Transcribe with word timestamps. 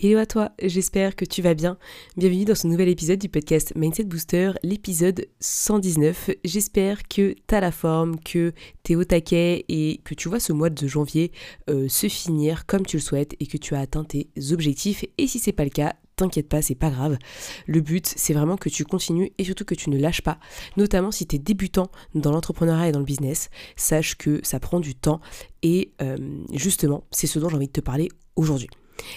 Hello 0.00 0.18
à 0.20 0.26
toi, 0.26 0.52
j'espère 0.62 1.16
que 1.16 1.24
tu 1.24 1.42
vas 1.42 1.54
bien. 1.54 1.76
Bienvenue 2.16 2.44
dans 2.44 2.54
ce 2.54 2.68
nouvel 2.68 2.88
épisode 2.88 3.18
du 3.18 3.28
podcast 3.28 3.72
Mindset 3.74 4.04
Booster, 4.04 4.52
l'épisode 4.62 5.26
119. 5.40 6.30
J'espère 6.44 7.02
que 7.08 7.34
t'as 7.48 7.58
la 7.58 7.72
forme, 7.72 8.20
que 8.20 8.52
t'es 8.84 8.94
au 8.94 9.02
taquet 9.02 9.64
et 9.68 10.00
que 10.04 10.14
tu 10.14 10.28
vois 10.28 10.38
ce 10.38 10.52
mois 10.52 10.70
de 10.70 10.86
janvier 10.86 11.32
euh, 11.68 11.88
se 11.88 12.08
finir 12.08 12.64
comme 12.66 12.86
tu 12.86 12.98
le 12.98 13.02
souhaites 13.02 13.34
et 13.40 13.46
que 13.46 13.56
tu 13.56 13.74
as 13.74 13.80
atteint 13.80 14.04
tes 14.04 14.28
objectifs. 14.52 15.04
Et 15.18 15.26
si 15.26 15.40
c'est 15.40 15.50
pas 15.50 15.64
le 15.64 15.70
cas, 15.70 15.94
t'inquiète 16.14 16.48
pas, 16.48 16.62
c'est 16.62 16.76
pas 16.76 16.90
grave. 16.90 17.18
Le 17.66 17.80
but, 17.80 18.06
c'est 18.06 18.34
vraiment 18.34 18.56
que 18.56 18.68
tu 18.68 18.84
continues 18.84 19.32
et 19.36 19.42
surtout 19.42 19.64
que 19.64 19.74
tu 19.74 19.90
ne 19.90 19.98
lâches 19.98 20.22
pas. 20.22 20.38
Notamment 20.76 21.10
si 21.10 21.26
tu 21.26 21.34
es 21.34 21.38
débutant 21.40 21.90
dans 22.14 22.30
l'entrepreneuriat 22.30 22.90
et 22.90 22.92
dans 22.92 23.00
le 23.00 23.04
business, 23.04 23.50
sache 23.74 24.16
que 24.16 24.38
ça 24.44 24.60
prend 24.60 24.78
du 24.78 24.94
temps 24.94 25.20
et 25.62 25.90
euh, 26.02 26.16
justement, 26.52 27.02
c'est 27.10 27.26
ce 27.26 27.40
dont 27.40 27.48
j'ai 27.48 27.56
envie 27.56 27.66
de 27.66 27.72
te 27.72 27.80
parler 27.80 28.08
aujourd'hui. 28.36 28.68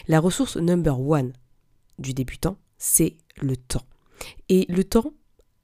La 0.07 0.19
ressource 0.19 0.57
number 0.57 0.99
one 0.99 1.33
du 1.99 2.13
débutant, 2.13 2.57
c'est 2.77 3.17
le 3.37 3.55
temps. 3.57 3.85
Et 4.49 4.65
le 4.69 4.83
temps 4.83 5.13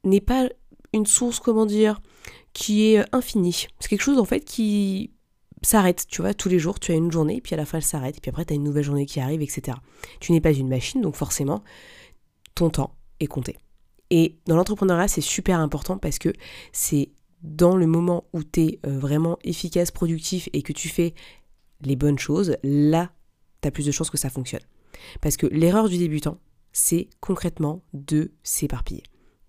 n'est 0.03 0.21
pas 0.21 0.49
une 0.93 1.05
source, 1.05 1.39
comment 1.39 1.65
dire, 1.65 2.01
qui 2.53 2.93
est 2.93 3.03
infinie. 3.13 3.67
C'est 3.79 3.89
quelque 3.89 4.01
chose 4.01 4.19
en 4.19 4.25
fait 4.25 4.41
qui 4.41 5.11
s'arrête, 5.61 6.05
tu 6.07 6.21
vois, 6.21 6.33
tous 6.33 6.49
les 6.49 6.59
jours, 6.59 6.79
tu 6.79 6.91
as 6.91 6.95
une 6.95 7.11
journée, 7.11 7.41
puis 7.41 7.53
à 7.53 7.57
la 7.57 7.65
fin 7.65 7.79
elle 7.79 7.83
s'arrête, 7.83 8.21
puis 8.21 8.29
après 8.29 8.45
tu 8.45 8.53
as 8.53 8.55
une 8.55 8.63
nouvelle 8.63 8.83
journée 8.83 9.05
qui 9.05 9.19
arrive, 9.19 9.41
etc. 9.41 9.77
Tu 10.19 10.31
n'es 10.31 10.41
pas 10.41 10.51
une 10.51 10.69
machine, 10.69 11.01
donc 11.01 11.15
forcément, 11.15 11.63
ton 12.55 12.69
temps 12.69 12.95
est 13.19 13.27
compté. 13.27 13.57
Et 14.09 14.37
dans 14.45 14.55
l'entrepreneuriat, 14.55 15.07
c'est 15.07 15.21
super 15.21 15.59
important 15.59 15.97
parce 15.97 16.19
que 16.19 16.31
c'est 16.71 17.11
dans 17.41 17.75
le 17.75 17.87
moment 17.87 18.25
où 18.33 18.43
tu 18.43 18.61
es 18.61 18.79
euh, 18.85 18.97
vraiment 18.97 19.37
efficace, 19.43 19.91
productif 19.91 20.49
et 20.53 20.61
que 20.61 20.73
tu 20.73 20.89
fais 20.89 21.13
les 21.81 21.95
bonnes 21.95 22.17
choses, 22.17 22.57
là 22.63 23.11
tu 23.61 23.71
plus 23.71 23.85
de 23.85 23.91
chances 23.91 24.09
que 24.09 24.17
ça 24.17 24.29
fonctionne. 24.29 24.61
Parce 25.21 25.37
que 25.37 25.47
l'erreur 25.47 25.89
du 25.89 25.97
débutant, 25.97 26.39
c'est 26.71 27.09
concrètement 27.19 27.83
de 27.93 28.31
s'éparpiller. 28.43 29.03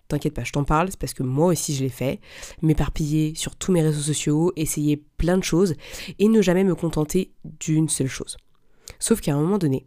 T'inquiète 0.09 0.33
pas, 0.33 0.45
je 0.45 0.53
t'en 0.53 0.65
parle, 0.65 0.91
c'est 0.91 0.99
parce 0.99 1.13
que 1.13 1.23
moi 1.23 1.49
aussi 1.49 1.75
je 1.75 1.83
l'ai 1.83 1.91
fait, 1.91 2.21
m'éparpiller 2.63 3.35
sur 3.35 3.57
tous 3.57 3.73
mes 3.73 3.83
réseaux 3.83 4.01
sociaux, 4.01 4.53
essayer 4.57 4.97
plein 4.97 5.37
de 5.37 5.45
choses 5.45 5.75
et 6.19 6.29
ne 6.29 6.41
jamais 6.41 6.65
me 6.65 6.75
contenter 6.75 7.35
d'une 7.45 7.91
seule 7.91 8.09
chose. 8.09 8.39
Sauf 8.99 9.21
qu'à 9.21 9.35
un 9.35 9.41
moment 9.41 9.59
donné, 9.59 9.87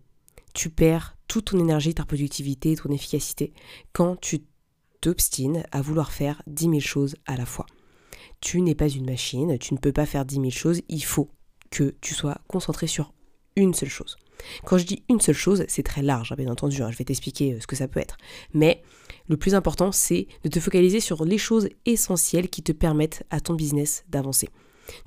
tu 0.54 0.70
perds 0.70 1.18
toute 1.28 1.46
ton 1.46 1.60
énergie, 1.60 1.96
ta 1.96 2.06
productivité, 2.06 2.76
ton 2.76 2.92
efficacité 2.92 3.54
quand 3.94 4.16
tu 4.16 4.44
t'obstines 5.02 5.64
à 5.72 5.82
vouloir 5.82 6.12
faire 6.12 6.44
10 6.46 6.66
000 6.66 6.80
choses 6.80 7.16
à 7.26 7.36
la 7.36 7.48
fois. 7.48 7.66
Tu 8.42 8.62
n'es 8.62 8.76
pas 8.76 8.90
une 8.90 9.06
machine, 9.06 9.58
tu 9.58 9.74
ne 9.74 9.80
peux 9.80 9.92
pas 9.92 10.06
faire 10.06 10.26
10 10.26 10.36
000 10.36 10.50
choses, 10.52 10.82
il 10.88 11.04
faut 11.04 11.32
que 11.72 11.96
tu 12.02 12.14
sois 12.14 12.38
concentré 12.48 12.86
sur 12.86 13.12
une 13.56 13.74
seule 13.74 13.90
chose. 13.90 14.18
Quand 14.66 14.78
je 14.78 14.86
dis 14.86 15.04
une 15.10 15.22
seule 15.22 15.36
chose, 15.36 15.64
c'est 15.68 15.84
très 15.84 16.02
large, 16.02 16.32
hein, 16.32 16.36
bien 16.38 16.52
entendu, 16.52 16.82
hein, 16.82 16.90
je 16.92 16.98
vais 16.98 17.04
t'expliquer 17.04 17.54
euh, 17.54 17.60
ce 17.60 17.68
que 17.68 17.76
ça 17.76 17.88
peut 17.88 18.00
être. 18.00 18.18
Mais 18.54 18.82
le 19.28 19.38
plus 19.38 19.56
important, 19.56 19.92
c'est 19.92 20.28
de 20.44 20.50
te 20.50 20.60
focaliser 20.60 21.00
sur 21.00 21.26
les 21.26 21.38
choses 21.38 21.70
essentielles 21.86 22.50
qui 22.50 22.64
te 22.64 22.72
permettent 22.72 23.24
à 23.30 23.40
ton 23.40 23.54
business 23.54 24.04
d'avancer. 24.10 24.50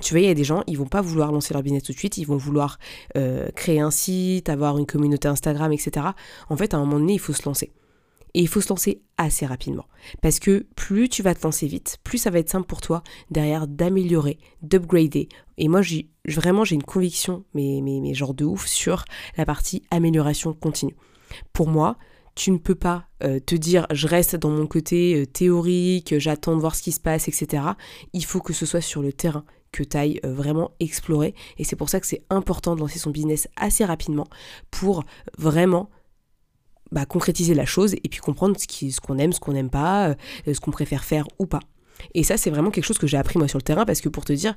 Tu 0.01 0.15
vois, 0.15 0.21
il 0.21 0.27
y 0.27 0.31
a 0.31 0.35
des 0.35 0.45
gens, 0.45 0.63
ils 0.67 0.79
vont 0.79 0.87
pas 0.87 1.03
vouloir 1.03 1.33
lancer 1.33 1.53
leur 1.53 1.63
business 1.63 1.83
tout 1.83 1.93
de 1.93 1.99
suite, 1.99 2.17
ils 2.17 2.25
vont 2.27 2.37
vouloir 2.37 2.79
euh, 3.17 3.51
créer 3.51 3.81
un 3.81 3.91
site, 3.91 4.49
avoir 4.49 4.79
une 4.79 4.87
communauté 4.87 5.29
Instagram, 5.29 5.73
etc. 5.73 6.07
En 6.49 6.57
fait, 6.57 6.75
à 6.75 6.79
un 6.79 6.81
moment 6.81 6.99
donné, 6.99 7.15
il 7.15 7.19
faut 7.19 7.33
se 7.33 7.43
lancer. 7.45 7.73
Et 8.35 8.41
il 8.41 8.49
faut 8.49 8.61
se 8.61 8.69
lancer 8.69 9.01
assez 9.17 9.47
rapidement. 9.47 9.87
Parce 10.21 10.41
que 10.41 10.67
plus 10.75 11.09
tu 11.09 11.23
vas 11.23 11.35
te 11.35 11.43
lancer 11.43 11.67
vite, 11.67 11.99
plus 12.03 12.19
ça 12.19 12.31
va 12.31 12.41
être 12.41 12.51
simple 12.51 12.67
pour 12.67 12.81
toi 12.81 13.03
derrière 13.31 13.69
d'améliorer, 13.69 14.39
d'upgrader. 14.63 15.29
Et 15.57 15.69
moi, 15.69 15.83
vraiment, 16.27 16.65
j'ai 16.65 16.75
une 16.75 16.83
conviction, 16.83 17.45
mais 17.55 18.15
genre 18.15 18.35
de 18.35 18.45
ouf, 18.45 18.67
sur 18.67 19.05
la 19.37 19.47
partie 19.47 19.83
amélioration 19.91 20.53
continue. 20.53 20.97
Pour 21.53 21.69
moi, 21.69 21.97
tu 22.35 22.51
ne 22.51 22.59
peux 22.59 22.75
pas 22.75 23.07
euh, 23.23 23.39
te 23.39 23.55
dire 23.55 23.87
je 23.91 24.09
reste 24.09 24.37
dans 24.37 24.51
mon 24.51 24.67
côté 24.67 25.15
euh, 25.15 25.27
théorique, 25.27 26.19
j'attends 26.19 26.57
de 26.57 26.61
voir 26.61 26.75
ce 26.75 26.83
qui 26.83 26.93
se 26.93 27.01
passe, 27.01 27.29
etc. 27.29 27.63
Il 28.13 28.25
faut 28.25 28.41
que 28.41 28.53
ce 28.53 28.67
soit 28.67 28.81
sur 28.81 29.03
le 29.03 29.13
terrain 29.13 29.45
que 29.73 29.83
tu 29.83 29.97
ailles 29.97 30.21
euh, 30.25 30.33
vraiment 30.33 30.73
explorer. 30.81 31.35
Et 31.59 31.65
c'est 31.65 31.77
pour 31.77 31.89
ça 31.89 32.01
que 32.01 32.07
c'est 32.07 32.23
important 32.31 32.75
de 32.75 32.81
lancer 32.81 32.99
son 32.99 33.11
business 33.11 33.49
assez 33.57 33.85
rapidement 33.85 34.27
pour 34.71 35.05
vraiment 35.39 35.91
bah, 36.95 37.07
concrétiser 37.07 37.55
la 37.55 37.67
chose 37.67 37.95
et 37.95 38.09
puis 38.09 38.21
comprendre 38.21 38.57
ce 38.59 39.01
qu'on 39.01 39.19
aime, 39.19 39.33
ce 39.33 39.41
qu'on 39.41 39.53
n'aime 39.53 39.69
pas, 39.69 40.11
euh, 40.11 40.55
ce 40.55 40.61
qu'on 40.61 40.71
préfère 40.71 41.05
faire 41.05 41.27
ou 41.41 41.47
pas. 41.47 41.61
Et 42.15 42.23
ça, 42.23 42.37
c'est 42.37 42.51
vraiment 42.51 42.71
quelque 42.71 42.85
chose 42.85 42.99
que 42.99 43.07
j'ai 43.07 43.17
appris 43.17 43.39
moi 43.39 43.49
sur 43.49 43.59
le 43.59 43.63
terrain 43.63 43.85
parce 43.85 44.01
que 44.01 44.09
pour 44.09 44.25
te 44.25 44.33
dire, 44.33 44.55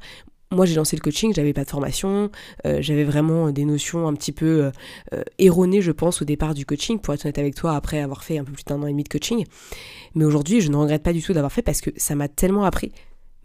moi 0.51 0.65
j'ai 0.65 0.75
lancé 0.75 0.95
le 0.95 1.01
coaching, 1.01 1.33
j'avais 1.33 1.53
pas 1.53 1.63
de 1.63 1.69
formation, 1.69 2.29
euh, 2.65 2.77
j'avais 2.79 3.03
vraiment 3.03 3.51
des 3.51 3.65
notions 3.65 4.07
un 4.07 4.13
petit 4.13 4.31
peu 4.31 4.71
euh, 5.13 5.23
erronées, 5.39 5.81
je 5.81 5.91
pense, 5.91 6.21
au 6.21 6.25
départ 6.25 6.53
du 6.53 6.65
coaching, 6.65 6.99
pour 6.99 7.13
être 7.13 7.25
honnête 7.25 7.39
avec 7.39 7.55
toi, 7.55 7.75
après 7.75 7.99
avoir 7.99 8.23
fait 8.23 8.37
un 8.37 8.43
peu 8.43 8.51
plus 8.51 8.63
d'un 8.65 8.81
an 8.81 8.87
et 8.87 8.91
demi 8.91 9.03
de 9.03 9.09
coaching. 9.09 9.43
Mais 10.13 10.23
aujourd'hui, 10.23 10.61
je 10.61 10.69
ne 10.69 10.75
regrette 10.75 11.03
pas 11.03 11.13
du 11.13 11.23
tout 11.23 11.33
d'avoir 11.33 11.51
fait 11.51 11.63
parce 11.63 11.81
que 11.81 11.89
ça 11.97 12.13
m'a 12.15 12.27
tellement 12.27 12.65
appris. 12.65 12.91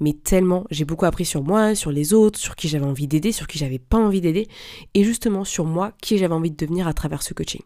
Mais 0.00 0.12
tellement, 0.12 0.64
j'ai 0.70 0.84
beaucoup 0.84 1.04
appris 1.04 1.24
sur 1.24 1.42
moi, 1.42 1.74
sur 1.74 1.92
les 1.92 2.12
autres, 2.12 2.38
sur 2.38 2.56
qui 2.56 2.68
j'avais 2.68 2.84
envie 2.84 3.06
d'aider, 3.06 3.30
sur 3.32 3.46
qui 3.46 3.58
j'avais 3.58 3.78
pas 3.78 3.98
envie 3.98 4.20
d'aider, 4.20 4.48
et 4.94 5.04
justement 5.04 5.44
sur 5.44 5.64
moi, 5.64 5.92
qui 6.02 6.18
j'avais 6.18 6.34
envie 6.34 6.50
de 6.50 6.56
devenir 6.56 6.88
à 6.88 6.92
travers 6.92 7.22
ce 7.22 7.34
coaching. 7.34 7.62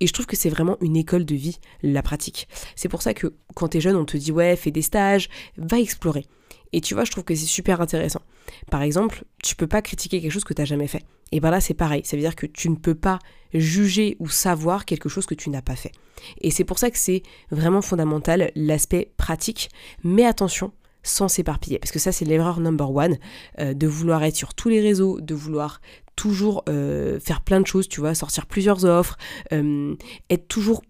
Et 0.00 0.06
je 0.06 0.12
trouve 0.12 0.26
que 0.26 0.36
c'est 0.36 0.50
vraiment 0.50 0.76
une 0.80 0.96
école 0.96 1.24
de 1.24 1.34
vie, 1.34 1.58
la 1.82 2.02
pratique. 2.02 2.48
C'est 2.76 2.88
pour 2.88 3.02
ça 3.02 3.14
que 3.14 3.34
quand 3.54 3.68
t'es 3.68 3.80
jeune, 3.80 3.96
on 3.96 4.04
te 4.04 4.16
dit 4.16 4.32
ouais, 4.32 4.56
fais 4.56 4.70
des 4.70 4.82
stages, 4.82 5.28
va 5.56 5.78
explorer. 5.78 6.26
Et 6.72 6.80
tu 6.80 6.94
vois, 6.94 7.04
je 7.04 7.10
trouve 7.10 7.24
que 7.24 7.34
c'est 7.34 7.46
super 7.46 7.80
intéressant. 7.80 8.22
Par 8.70 8.82
exemple, 8.82 9.24
tu 9.42 9.56
peux 9.56 9.66
pas 9.66 9.82
critiquer 9.82 10.20
quelque 10.20 10.32
chose 10.32 10.44
que 10.44 10.54
tu 10.54 10.60
n'as 10.60 10.66
jamais 10.66 10.86
fait. 10.86 11.04
Et 11.32 11.40
ben 11.40 11.50
là, 11.50 11.60
c'est 11.60 11.74
pareil. 11.74 12.02
Ça 12.04 12.16
veut 12.16 12.22
dire 12.22 12.36
que 12.36 12.46
tu 12.46 12.70
ne 12.70 12.76
peux 12.76 12.94
pas 12.94 13.18
juger 13.54 14.16
ou 14.20 14.28
savoir 14.28 14.84
quelque 14.84 15.08
chose 15.08 15.26
que 15.26 15.34
tu 15.34 15.50
n'as 15.50 15.62
pas 15.62 15.76
fait. 15.76 15.92
Et 16.40 16.50
c'est 16.50 16.64
pour 16.64 16.78
ça 16.78 16.90
que 16.90 16.98
c'est 16.98 17.22
vraiment 17.50 17.82
fondamental 17.82 18.52
l'aspect 18.54 19.12
pratique. 19.16 19.70
Mais 20.04 20.24
attention, 20.24 20.72
sans 21.02 21.28
s'éparpiller. 21.28 21.78
Parce 21.78 21.92
que 21.92 21.98
ça, 21.98 22.12
c'est 22.12 22.24
l'erreur 22.24 22.60
number 22.60 22.90
one, 22.90 23.18
euh, 23.58 23.74
de 23.74 23.86
vouloir 23.86 24.22
être 24.22 24.36
sur 24.36 24.54
tous 24.54 24.68
les 24.68 24.80
réseaux, 24.80 25.20
de 25.20 25.34
vouloir 25.34 25.80
toujours 26.20 26.64
euh, 26.68 27.18
faire 27.18 27.40
plein 27.40 27.62
de 27.62 27.66
choses, 27.66 27.88
tu 27.88 28.00
vois, 28.00 28.14
sortir 28.14 28.44
plusieurs 28.44 28.84
offres, 28.84 29.16
euh, 29.54 29.96
être 30.28 30.48
toujours 30.48 30.82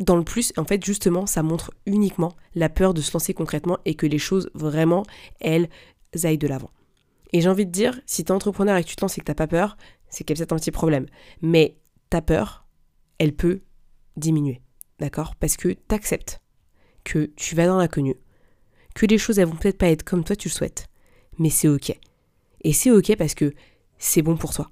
dans 0.00 0.16
le 0.16 0.24
plus. 0.24 0.52
En 0.56 0.64
fait, 0.64 0.84
justement, 0.84 1.24
ça 1.24 1.44
montre 1.44 1.70
uniquement 1.86 2.34
la 2.56 2.68
peur 2.68 2.92
de 2.92 3.00
se 3.00 3.12
lancer 3.12 3.32
concrètement 3.32 3.78
et 3.84 3.94
que 3.94 4.06
les 4.06 4.18
choses, 4.18 4.50
vraiment, 4.54 5.04
elles, 5.38 5.68
aillent 6.24 6.36
de 6.36 6.48
l'avant. 6.48 6.70
Et 7.32 7.40
j'ai 7.40 7.48
envie 7.48 7.64
de 7.64 7.70
dire, 7.70 8.00
si 8.06 8.24
tu 8.24 8.32
es 8.32 8.34
entrepreneur 8.34 8.76
et 8.76 8.82
que 8.82 8.88
tu 8.88 8.96
te 8.96 9.02
lances 9.02 9.16
et 9.16 9.20
que 9.20 9.30
tu 9.30 9.34
pas 9.36 9.46
peur, 9.46 9.76
c'est 10.08 10.24
qu'il 10.24 10.36
y 10.36 10.42
un 10.42 10.46
petit 10.46 10.72
problème. 10.72 11.06
Mais 11.42 11.76
ta 12.10 12.20
peur, 12.20 12.66
elle 13.18 13.36
peut 13.36 13.60
diminuer. 14.16 14.62
D'accord? 14.98 15.36
Parce 15.36 15.56
que 15.56 15.68
tu 15.68 15.94
acceptes 15.94 16.40
que 17.04 17.30
tu 17.36 17.54
vas 17.54 17.68
dans 17.68 17.78
l'inconnu, 17.78 18.16
que 18.96 19.06
les 19.06 19.18
choses 19.18 19.38
elles 19.38 19.46
vont 19.46 19.54
peut-être 19.54 19.78
pas 19.78 19.90
être 19.90 20.02
comme 20.02 20.24
toi 20.24 20.34
tu 20.34 20.48
le 20.48 20.54
souhaites, 20.54 20.88
mais 21.38 21.50
c'est 21.50 21.68
ok. 21.68 21.96
Et 22.62 22.72
c'est 22.72 22.90
ok 22.90 23.14
parce 23.16 23.34
que 23.34 23.52
c'est 23.98 24.22
bon 24.22 24.36
pour 24.36 24.54
toi. 24.54 24.70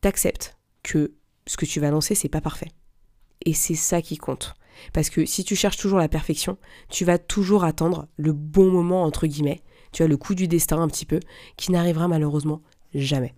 T'acceptes 0.00 0.56
que 0.82 1.14
ce 1.46 1.56
que 1.56 1.66
tu 1.66 1.80
vas 1.80 1.90
lancer 1.90 2.14
c'est 2.14 2.28
pas 2.28 2.40
parfait. 2.40 2.68
Et 3.44 3.54
c'est 3.54 3.74
ça 3.74 4.02
qui 4.02 4.16
compte. 4.16 4.54
Parce 4.92 5.10
que 5.10 5.26
si 5.26 5.44
tu 5.44 5.56
cherches 5.56 5.76
toujours 5.76 5.98
la 5.98 6.08
perfection, 6.08 6.56
tu 6.88 7.04
vas 7.04 7.18
toujours 7.18 7.64
attendre 7.64 8.08
le 8.16 8.32
bon 8.32 8.70
moment 8.70 9.04
entre 9.04 9.26
guillemets, 9.26 9.62
tu 9.92 10.02
as 10.02 10.06
le 10.06 10.16
coup 10.16 10.34
du 10.34 10.48
destin 10.48 10.80
un 10.80 10.88
petit 10.88 11.06
peu, 11.06 11.20
qui 11.56 11.72
n'arrivera 11.72 12.08
malheureusement 12.08 12.62
jamais. 12.94 13.34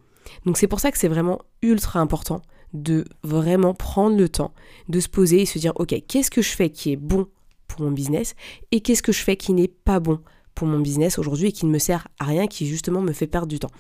Donc 0.47 0.57
c'est 0.57 0.69
pour 0.69 0.81
ça 0.81 0.91
que 0.91 0.99
c'est 0.99 1.09
vraiment 1.09 1.41
ultra 1.63 2.01
important 2.01 2.43
de 2.73 3.05
vraiment 3.23 3.73
prendre 3.73 4.17
le 4.17 4.29
temps 4.29 4.53
de 4.89 5.01
se 5.01 5.09
poser 5.09 5.43
et 5.43 5.47
se 5.47 5.59
dire 5.59 5.73
ok 5.77 5.95
qu'est-ce 6.09 6.31
que 6.31 6.43
je 6.43 6.51
fais 6.51 6.71
qui 6.71 6.93
est 6.93 6.97
bon 6.97 7.29
pour 7.69 7.83
mon 7.83 7.93
business 7.93 8.35
et 8.73 8.81
qu'est-ce 8.81 9.03
que 9.03 9.13
je 9.13 9.23
fais 9.23 9.37
qui 9.37 9.53
n'est 9.53 9.69
pas 9.69 10.01
bon 10.01 10.21
pour 10.55 10.67
mon 10.67 10.79
business 10.79 11.19
aujourd'hui 11.19 11.49
et 11.49 11.53
qui 11.53 11.67
ne 11.67 11.71
me 11.71 11.79
sert 11.79 12.09
à 12.19 12.25
rien, 12.25 12.47
qui 12.47 12.67
justement 12.67 13.01
me 13.01 13.13
fait 13.13 13.27
perdre 13.27 13.49
du 13.49 13.59
temps. 13.59 13.71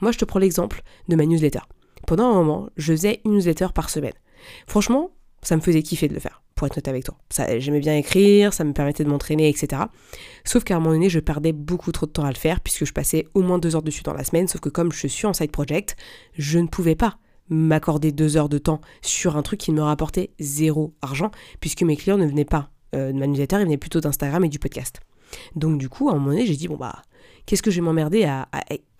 Moi, 0.00 0.12
je 0.12 0.18
te 0.18 0.24
prends 0.24 0.38
l'exemple 0.38 0.82
de 1.08 1.16
ma 1.16 1.24
newsletter. 1.26 1.60
Pendant 2.06 2.30
un 2.30 2.34
moment, 2.34 2.68
je 2.76 2.92
faisais 2.92 3.20
une 3.24 3.34
newsletter 3.34 3.68
par 3.74 3.90
semaine. 3.90 4.12
Franchement, 4.66 5.10
ça 5.42 5.56
me 5.56 5.60
faisait 5.60 5.82
kiffer 5.82 6.08
de 6.08 6.14
le 6.14 6.20
faire, 6.20 6.42
pour 6.54 6.66
être 6.66 6.74
honnête 6.74 6.88
avec 6.88 7.04
toi. 7.04 7.16
J'aimais 7.58 7.80
bien 7.80 7.96
écrire, 7.96 8.52
ça 8.52 8.64
me 8.64 8.72
permettait 8.72 9.04
de 9.04 9.08
m'entraîner, 9.08 9.48
etc. 9.48 9.82
Sauf 10.44 10.64
qu'à 10.64 10.76
un 10.76 10.80
moment 10.80 10.94
donné, 10.94 11.08
je 11.08 11.20
perdais 11.20 11.52
beaucoup 11.52 11.92
trop 11.92 12.06
de 12.06 12.10
temps 12.10 12.24
à 12.24 12.30
le 12.30 12.36
faire, 12.36 12.60
puisque 12.60 12.84
je 12.84 12.92
passais 12.92 13.26
au 13.34 13.42
moins 13.42 13.58
deux 13.58 13.76
heures 13.76 13.82
dessus 13.82 14.02
dans 14.02 14.12
la 14.12 14.24
semaine, 14.24 14.48
sauf 14.48 14.60
que 14.60 14.68
comme 14.68 14.92
je 14.92 15.06
suis 15.06 15.26
en 15.26 15.32
side 15.32 15.52
project, 15.52 15.96
je 16.34 16.58
ne 16.58 16.66
pouvais 16.66 16.96
pas 16.96 17.18
m'accorder 17.48 18.10
deux 18.10 18.36
heures 18.36 18.48
de 18.48 18.58
temps 18.58 18.80
sur 19.02 19.36
un 19.36 19.42
truc 19.42 19.60
qui 19.60 19.72
me 19.72 19.82
rapportait 19.82 20.30
zéro 20.40 20.94
argent, 21.00 21.30
puisque 21.60 21.82
mes 21.82 21.96
clients 21.96 22.18
ne 22.18 22.26
venaient 22.26 22.44
pas 22.44 22.70
euh, 22.94 23.12
de 23.12 23.18
ma 23.18 23.26
newsletter, 23.26 23.56
il 23.60 23.64
venait 23.64 23.76
plutôt 23.76 24.00
d'Instagram 24.00 24.44
et 24.44 24.48
du 24.48 24.58
podcast. 24.58 25.00
Donc 25.54 25.78
du 25.78 25.88
coup, 25.88 26.08
à 26.08 26.12
un 26.12 26.14
moment 26.16 26.30
donné, 26.30 26.46
j'ai 26.46 26.56
dit, 26.56 26.68
bon 26.68 26.76
bah, 26.76 27.02
qu'est-ce 27.46 27.62
que 27.62 27.70
je 27.70 27.76
vais 27.76 27.84
m'emmerder 27.84 28.24
à, 28.24 28.48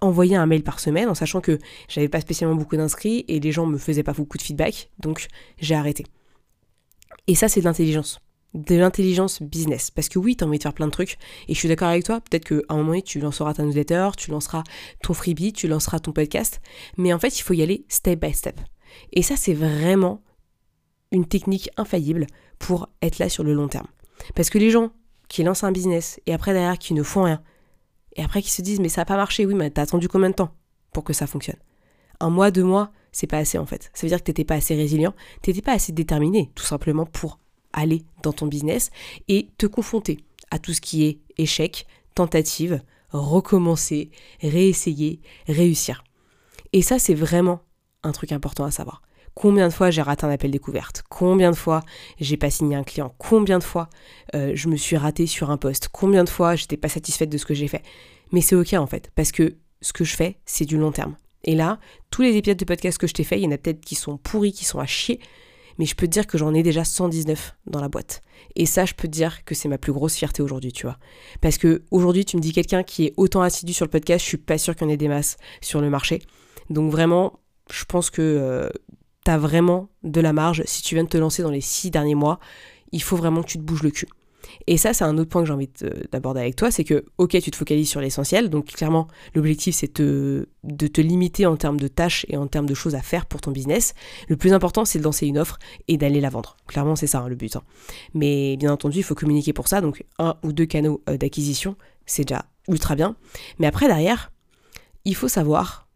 envoyer 0.00 0.36
un 0.36 0.46
mail 0.46 0.62
par 0.62 0.78
semaine 0.80 1.08
en 1.08 1.14
sachant 1.14 1.40
que 1.40 1.58
j'avais 1.88 2.08
pas 2.08 2.20
spécialement 2.20 2.54
beaucoup 2.54 2.76
d'inscrits 2.76 3.24
et 3.28 3.40
les 3.40 3.52
gens 3.52 3.66
me 3.66 3.78
faisaient 3.78 4.02
pas 4.02 4.12
beaucoup 4.12 4.38
de 4.38 4.42
feedback, 4.42 4.90
donc 5.00 5.26
j'ai 5.58 5.74
arrêté. 5.74 6.04
Et 7.26 7.34
ça, 7.34 7.48
c'est 7.48 7.60
de 7.60 7.64
l'intelligence. 7.64 8.20
De 8.54 8.76
l'intelligence 8.76 9.42
business. 9.42 9.90
Parce 9.90 10.08
que 10.08 10.18
oui, 10.18 10.36
tu 10.36 10.44
as 10.44 10.46
envie 10.46 10.58
de 10.58 10.62
faire 10.62 10.72
plein 10.72 10.86
de 10.86 10.92
trucs. 10.92 11.18
Et 11.48 11.54
je 11.54 11.58
suis 11.58 11.68
d'accord 11.68 11.88
avec 11.88 12.04
toi. 12.04 12.20
Peut-être 12.20 12.44
qu'à 12.44 12.62
un 12.68 12.76
moment 12.76 12.90
donné, 12.90 13.02
tu 13.02 13.18
lanceras 13.18 13.52
ta 13.54 13.64
newsletter, 13.64 14.10
tu 14.16 14.30
lanceras 14.30 14.62
ton 15.02 15.12
freebie, 15.12 15.52
tu 15.52 15.66
lanceras 15.66 15.98
ton 15.98 16.12
podcast. 16.12 16.60
Mais 16.96 17.12
en 17.12 17.18
fait, 17.18 17.38
il 17.38 17.42
faut 17.42 17.54
y 17.54 17.62
aller 17.62 17.84
step 17.88 18.20
by 18.20 18.32
step. 18.32 18.60
Et 19.12 19.22
ça, 19.22 19.36
c'est 19.36 19.54
vraiment 19.54 20.22
une 21.10 21.26
technique 21.26 21.68
infaillible 21.76 22.26
pour 22.58 22.88
être 23.02 23.18
là 23.18 23.28
sur 23.28 23.44
le 23.44 23.54
long 23.54 23.68
terme. 23.68 23.88
Parce 24.34 24.50
que 24.50 24.58
les 24.58 24.70
gens 24.70 24.92
qui 25.28 25.42
lancent 25.42 25.64
un 25.64 25.72
business 25.72 26.20
et 26.26 26.32
après 26.32 26.52
derrière 26.52 26.78
qui 26.78 26.94
ne 26.94 27.02
font 27.02 27.24
rien, 27.24 27.42
et 28.14 28.22
après 28.22 28.42
qui 28.42 28.50
se 28.50 28.62
disent 28.62 28.80
mais 28.80 28.88
ça 28.88 29.02
n'a 29.02 29.04
pas 29.04 29.16
marché, 29.16 29.46
oui 29.46 29.54
mais 29.54 29.70
t'as 29.70 29.82
attendu 29.82 30.08
combien 30.08 30.30
de 30.30 30.34
temps 30.34 30.54
pour 30.92 31.04
que 31.04 31.12
ça 31.12 31.26
fonctionne? 31.26 31.58
Un 32.20 32.30
mois, 32.30 32.50
deux 32.50 32.64
mois, 32.64 32.92
c'est 33.12 33.26
pas 33.26 33.38
assez 33.38 33.58
en 33.58 33.66
fait. 33.66 33.90
Ça 33.94 34.02
veut 34.02 34.08
dire 34.08 34.18
que 34.18 34.24
t'étais 34.24 34.44
pas 34.44 34.54
assez 34.54 34.74
résilient, 34.74 35.14
t'étais 35.42 35.62
pas 35.62 35.72
assez 35.72 35.92
déterminé 35.92 36.50
tout 36.54 36.64
simplement 36.64 37.06
pour 37.06 37.38
aller 37.72 38.04
dans 38.22 38.32
ton 38.32 38.46
business 38.46 38.90
et 39.28 39.48
te 39.58 39.66
confronter 39.66 40.24
à 40.50 40.58
tout 40.58 40.72
ce 40.72 40.80
qui 40.80 41.04
est 41.04 41.18
échec, 41.36 41.86
tentative, 42.14 42.80
recommencer, 43.10 44.10
réessayer, 44.40 45.20
réussir. 45.46 46.04
Et 46.72 46.82
ça 46.82 46.98
c'est 46.98 47.14
vraiment 47.14 47.60
un 48.02 48.12
truc 48.12 48.32
important 48.32 48.64
à 48.64 48.70
savoir. 48.70 49.02
Combien 49.36 49.68
de 49.68 49.72
fois 49.72 49.90
j'ai 49.90 50.00
raté 50.00 50.24
un 50.24 50.30
appel 50.30 50.50
découverte 50.50 51.04
Combien 51.10 51.50
de 51.50 51.56
fois 51.56 51.82
j'ai 52.18 52.38
pas 52.38 52.48
signé 52.48 52.74
un 52.74 52.84
client 52.84 53.14
Combien 53.18 53.58
de 53.58 53.64
fois 53.64 53.90
euh, 54.34 54.52
je 54.54 54.68
me 54.68 54.76
suis 54.76 54.96
raté 54.96 55.26
sur 55.26 55.50
un 55.50 55.58
poste 55.58 55.88
Combien 55.92 56.24
de 56.24 56.30
fois 56.30 56.56
j'étais 56.56 56.78
pas 56.78 56.88
satisfaite 56.88 57.28
de 57.28 57.36
ce 57.36 57.44
que 57.44 57.52
j'ai 57.52 57.68
fait 57.68 57.82
Mais 58.32 58.40
c'est 58.40 58.56
ok 58.56 58.72
en 58.72 58.86
fait, 58.86 59.12
parce 59.14 59.32
que 59.32 59.58
ce 59.82 59.92
que 59.92 60.04
je 60.04 60.16
fais, 60.16 60.38
c'est 60.46 60.64
du 60.64 60.78
long 60.78 60.90
terme. 60.90 61.16
Et 61.44 61.54
là, 61.54 61.78
tous 62.10 62.22
les 62.22 62.34
épisodes 62.34 62.56
de 62.56 62.64
podcast 62.64 62.96
que 62.96 63.06
je 63.06 63.12
t'ai 63.12 63.24
fait, 63.24 63.38
il 63.38 63.44
y 63.44 63.46
en 63.46 63.52
a 63.52 63.58
peut-être 63.58 63.84
qui 63.84 63.94
sont 63.94 64.16
pourris, 64.16 64.52
qui 64.52 64.64
sont 64.64 64.80
à 64.80 64.86
chier, 64.86 65.20
mais 65.78 65.84
je 65.84 65.94
peux 65.94 66.06
te 66.06 66.12
dire 66.12 66.26
que 66.26 66.38
j'en 66.38 66.54
ai 66.54 66.62
déjà 66.62 66.82
119 66.82 67.56
dans 67.66 67.82
la 67.82 67.90
boîte. 67.90 68.22
Et 68.54 68.64
ça, 68.64 68.86
je 68.86 68.94
peux 68.94 69.06
te 69.06 69.12
dire 69.12 69.44
que 69.44 69.54
c'est 69.54 69.68
ma 69.68 69.76
plus 69.76 69.92
grosse 69.92 70.14
fierté 70.14 70.42
aujourd'hui, 70.42 70.72
tu 70.72 70.86
vois. 70.86 70.96
Parce 71.42 71.58
que 71.58 71.82
aujourd'hui, 71.90 72.24
tu 72.24 72.38
me 72.38 72.42
dis 72.42 72.52
quelqu'un 72.52 72.82
qui 72.82 73.04
est 73.04 73.12
autant 73.18 73.42
assidu 73.42 73.74
sur 73.74 73.84
le 73.84 73.90
podcast, 73.90 74.24
je 74.24 74.28
suis 74.28 74.38
pas 74.38 74.56
sûre 74.56 74.74
qu'il 74.74 74.86
y 74.86 74.90
en 74.90 74.92
ait 74.94 74.96
des 74.96 75.08
masses 75.08 75.36
sur 75.60 75.82
le 75.82 75.90
marché. 75.90 76.22
Donc 76.70 76.90
vraiment, 76.90 77.38
je 77.70 77.84
pense 77.84 78.10
que 78.10 78.22
euh, 78.22 78.68
tu 79.26 79.30
as 79.32 79.38
vraiment 79.38 79.88
de 80.02 80.20
la 80.20 80.32
marge. 80.32 80.62
Si 80.66 80.82
tu 80.82 80.94
viens 80.94 81.04
de 81.04 81.08
te 81.08 81.18
lancer 81.18 81.42
dans 81.42 81.50
les 81.50 81.60
six 81.60 81.90
derniers 81.90 82.14
mois, 82.14 82.38
il 82.92 83.02
faut 83.02 83.16
vraiment 83.16 83.42
que 83.42 83.48
tu 83.48 83.58
te 83.58 83.62
bouges 83.62 83.82
le 83.82 83.90
cul. 83.90 84.08
Et 84.68 84.76
ça, 84.76 84.94
c'est 84.94 85.02
un 85.02 85.18
autre 85.18 85.28
point 85.28 85.42
que 85.42 85.48
j'ai 85.48 85.52
envie 85.52 85.68
d'aborder 86.12 86.40
avec 86.40 86.54
toi, 86.54 86.70
c'est 86.70 86.84
que, 86.84 87.04
ok, 87.18 87.40
tu 87.40 87.50
te 87.50 87.56
focalises 87.56 87.88
sur 87.88 88.00
l'essentiel, 88.00 88.48
donc 88.48 88.66
clairement, 88.66 89.08
l'objectif, 89.34 89.74
c'est 89.74 90.00
de 90.00 90.46
te 90.62 91.00
limiter 91.00 91.46
en 91.46 91.56
termes 91.56 91.80
de 91.80 91.88
tâches 91.88 92.24
et 92.28 92.36
en 92.36 92.46
termes 92.46 92.66
de 92.66 92.74
choses 92.74 92.94
à 92.94 93.02
faire 93.02 93.26
pour 93.26 93.40
ton 93.40 93.50
business. 93.50 93.94
Le 94.28 94.36
plus 94.36 94.52
important, 94.52 94.84
c'est 94.84 95.00
de 95.00 95.04
lancer 95.04 95.26
une 95.26 95.38
offre 95.38 95.58
et 95.88 95.96
d'aller 95.96 96.20
la 96.20 96.30
vendre. 96.30 96.56
Clairement, 96.68 96.94
c'est 96.94 97.08
ça 97.08 97.20
hein, 97.20 97.28
le 97.28 97.34
but. 97.34 97.56
Hein. 97.56 97.62
Mais 98.14 98.56
bien 98.56 98.72
entendu, 98.72 98.98
il 98.98 99.02
faut 99.02 99.16
communiquer 99.16 99.52
pour 99.52 99.66
ça, 99.66 99.80
donc 99.80 100.04
un 100.20 100.36
ou 100.44 100.52
deux 100.52 100.66
canaux 100.66 101.02
euh, 101.08 101.16
d'acquisition, 101.16 101.74
c'est 102.06 102.24
déjà 102.24 102.46
ultra 102.68 102.94
bien. 102.94 103.16
Mais 103.58 103.66
après, 103.66 103.88
derrière, 103.88 104.30
il 105.04 105.16
faut 105.16 105.28
savoir 105.28 105.88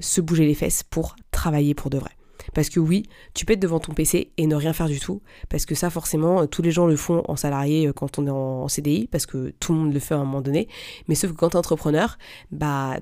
se 0.00 0.20
bouger 0.20 0.44
les 0.44 0.54
fesses 0.54 0.82
pour 0.82 1.14
travailler 1.30 1.74
pour 1.74 1.88
de 1.88 1.98
vrai. 1.98 2.10
Parce 2.54 2.68
que 2.68 2.80
oui, 2.80 3.04
tu 3.34 3.44
peux 3.44 3.54
être 3.54 3.60
devant 3.60 3.80
ton 3.80 3.92
PC 3.92 4.32
et 4.36 4.46
ne 4.46 4.54
rien 4.54 4.72
faire 4.72 4.88
du 4.88 5.00
tout, 5.00 5.22
parce 5.48 5.66
que 5.66 5.74
ça 5.74 5.90
forcément, 5.90 6.42
euh, 6.42 6.46
tous 6.46 6.62
les 6.62 6.70
gens 6.70 6.86
le 6.86 6.96
font 6.96 7.22
en 7.28 7.36
salarié 7.36 7.86
euh, 7.86 7.92
quand 7.92 8.18
on 8.18 8.26
est 8.26 8.30
en 8.30 8.68
CDI, 8.68 9.08
parce 9.08 9.26
que 9.26 9.52
tout 9.60 9.72
le 9.72 9.78
monde 9.78 9.94
le 9.94 10.00
fait 10.00 10.14
à 10.14 10.18
un 10.18 10.24
moment 10.24 10.40
donné, 10.40 10.68
mais 11.08 11.14
sauf 11.14 11.32
que 11.32 11.36
quand 11.36 11.50
tu 11.50 11.54
es 11.54 11.58
entrepreneur, 11.58 12.18
bah 12.50 12.98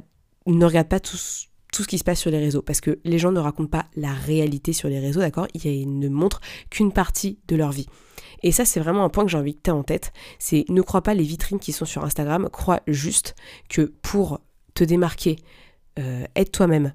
ne 0.46 0.64
regarde 0.64 0.88
pas 0.88 1.00
tout, 1.00 1.18
tout 1.72 1.82
ce 1.82 1.88
qui 1.88 1.98
se 1.98 2.04
passe 2.04 2.20
sur 2.20 2.30
les 2.30 2.38
réseaux, 2.38 2.62
parce 2.62 2.80
que 2.80 2.98
les 3.04 3.18
gens 3.18 3.32
ne 3.32 3.40
racontent 3.40 3.70
pas 3.70 3.86
la 3.96 4.12
réalité 4.12 4.72
sur 4.72 4.88
les 4.88 4.98
réseaux, 4.98 5.20
d'accord? 5.20 5.46
Ils 5.54 5.98
ne 5.98 6.08
montrent 6.08 6.40
qu'une 6.70 6.92
partie 6.92 7.38
de 7.48 7.56
leur 7.56 7.72
vie. 7.72 7.86
Et 8.42 8.52
ça, 8.52 8.64
c'est 8.64 8.80
vraiment 8.80 9.04
un 9.04 9.08
point 9.08 9.24
que 9.24 9.30
j'ai 9.30 9.38
envie 9.38 9.54
que 9.54 9.60
tu 9.62 9.70
aies 9.70 9.74
en 9.74 9.82
tête, 9.82 10.12
c'est 10.38 10.64
ne 10.68 10.82
crois 10.82 11.02
pas 11.02 11.14
les 11.14 11.24
vitrines 11.24 11.58
qui 11.58 11.72
sont 11.72 11.84
sur 11.84 12.04
Instagram, 12.04 12.48
crois 12.50 12.80
juste 12.86 13.34
que 13.68 13.92
pour 14.02 14.40
te 14.74 14.84
démarquer, 14.84 15.36
euh, 15.98 16.24
être 16.36 16.52
toi-même, 16.52 16.94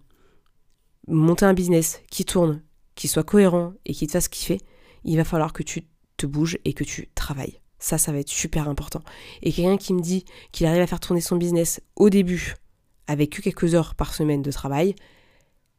monter 1.08 1.46
un 1.46 1.54
business 1.54 2.02
qui 2.10 2.26
tourne, 2.26 2.62
qui 2.96 3.08
soit 3.08 3.24
cohérent 3.24 3.74
et 3.86 3.94
qui 3.94 4.08
te 4.08 4.12
fasse 4.12 4.28
kiffer, 4.28 4.60
il 5.04 5.18
va 5.18 5.24
falloir 5.24 5.54
que 5.54 5.64
tu 5.64 5.88
te 6.18 6.26
bouges 6.26 6.58
et 6.66 6.74
que 6.74 6.84
tu 6.84 7.10
travailles. 7.14 7.60
Ça, 7.80 7.98
ça 7.98 8.12
va 8.12 8.20
être 8.20 8.30
super 8.30 8.68
important. 8.70 9.02
Et 9.42 9.52
quelqu'un 9.52 9.78
qui 9.78 9.94
me 9.94 10.02
dit 10.02 10.26
qu'il 10.52 10.66
arrive 10.66 10.82
à 10.82 10.88
faire 10.88 11.00
tourner 11.00 11.22
son 11.22 11.36
business 11.36 11.82
au 11.96 12.10
début 12.10 12.56
avec 13.08 13.32
que 13.32 13.42
quelques 13.42 13.76
heures 13.76 13.96
par 13.96 14.14
semaine 14.14 14.42
de 14.42 14.52
travail, 14.52 14.96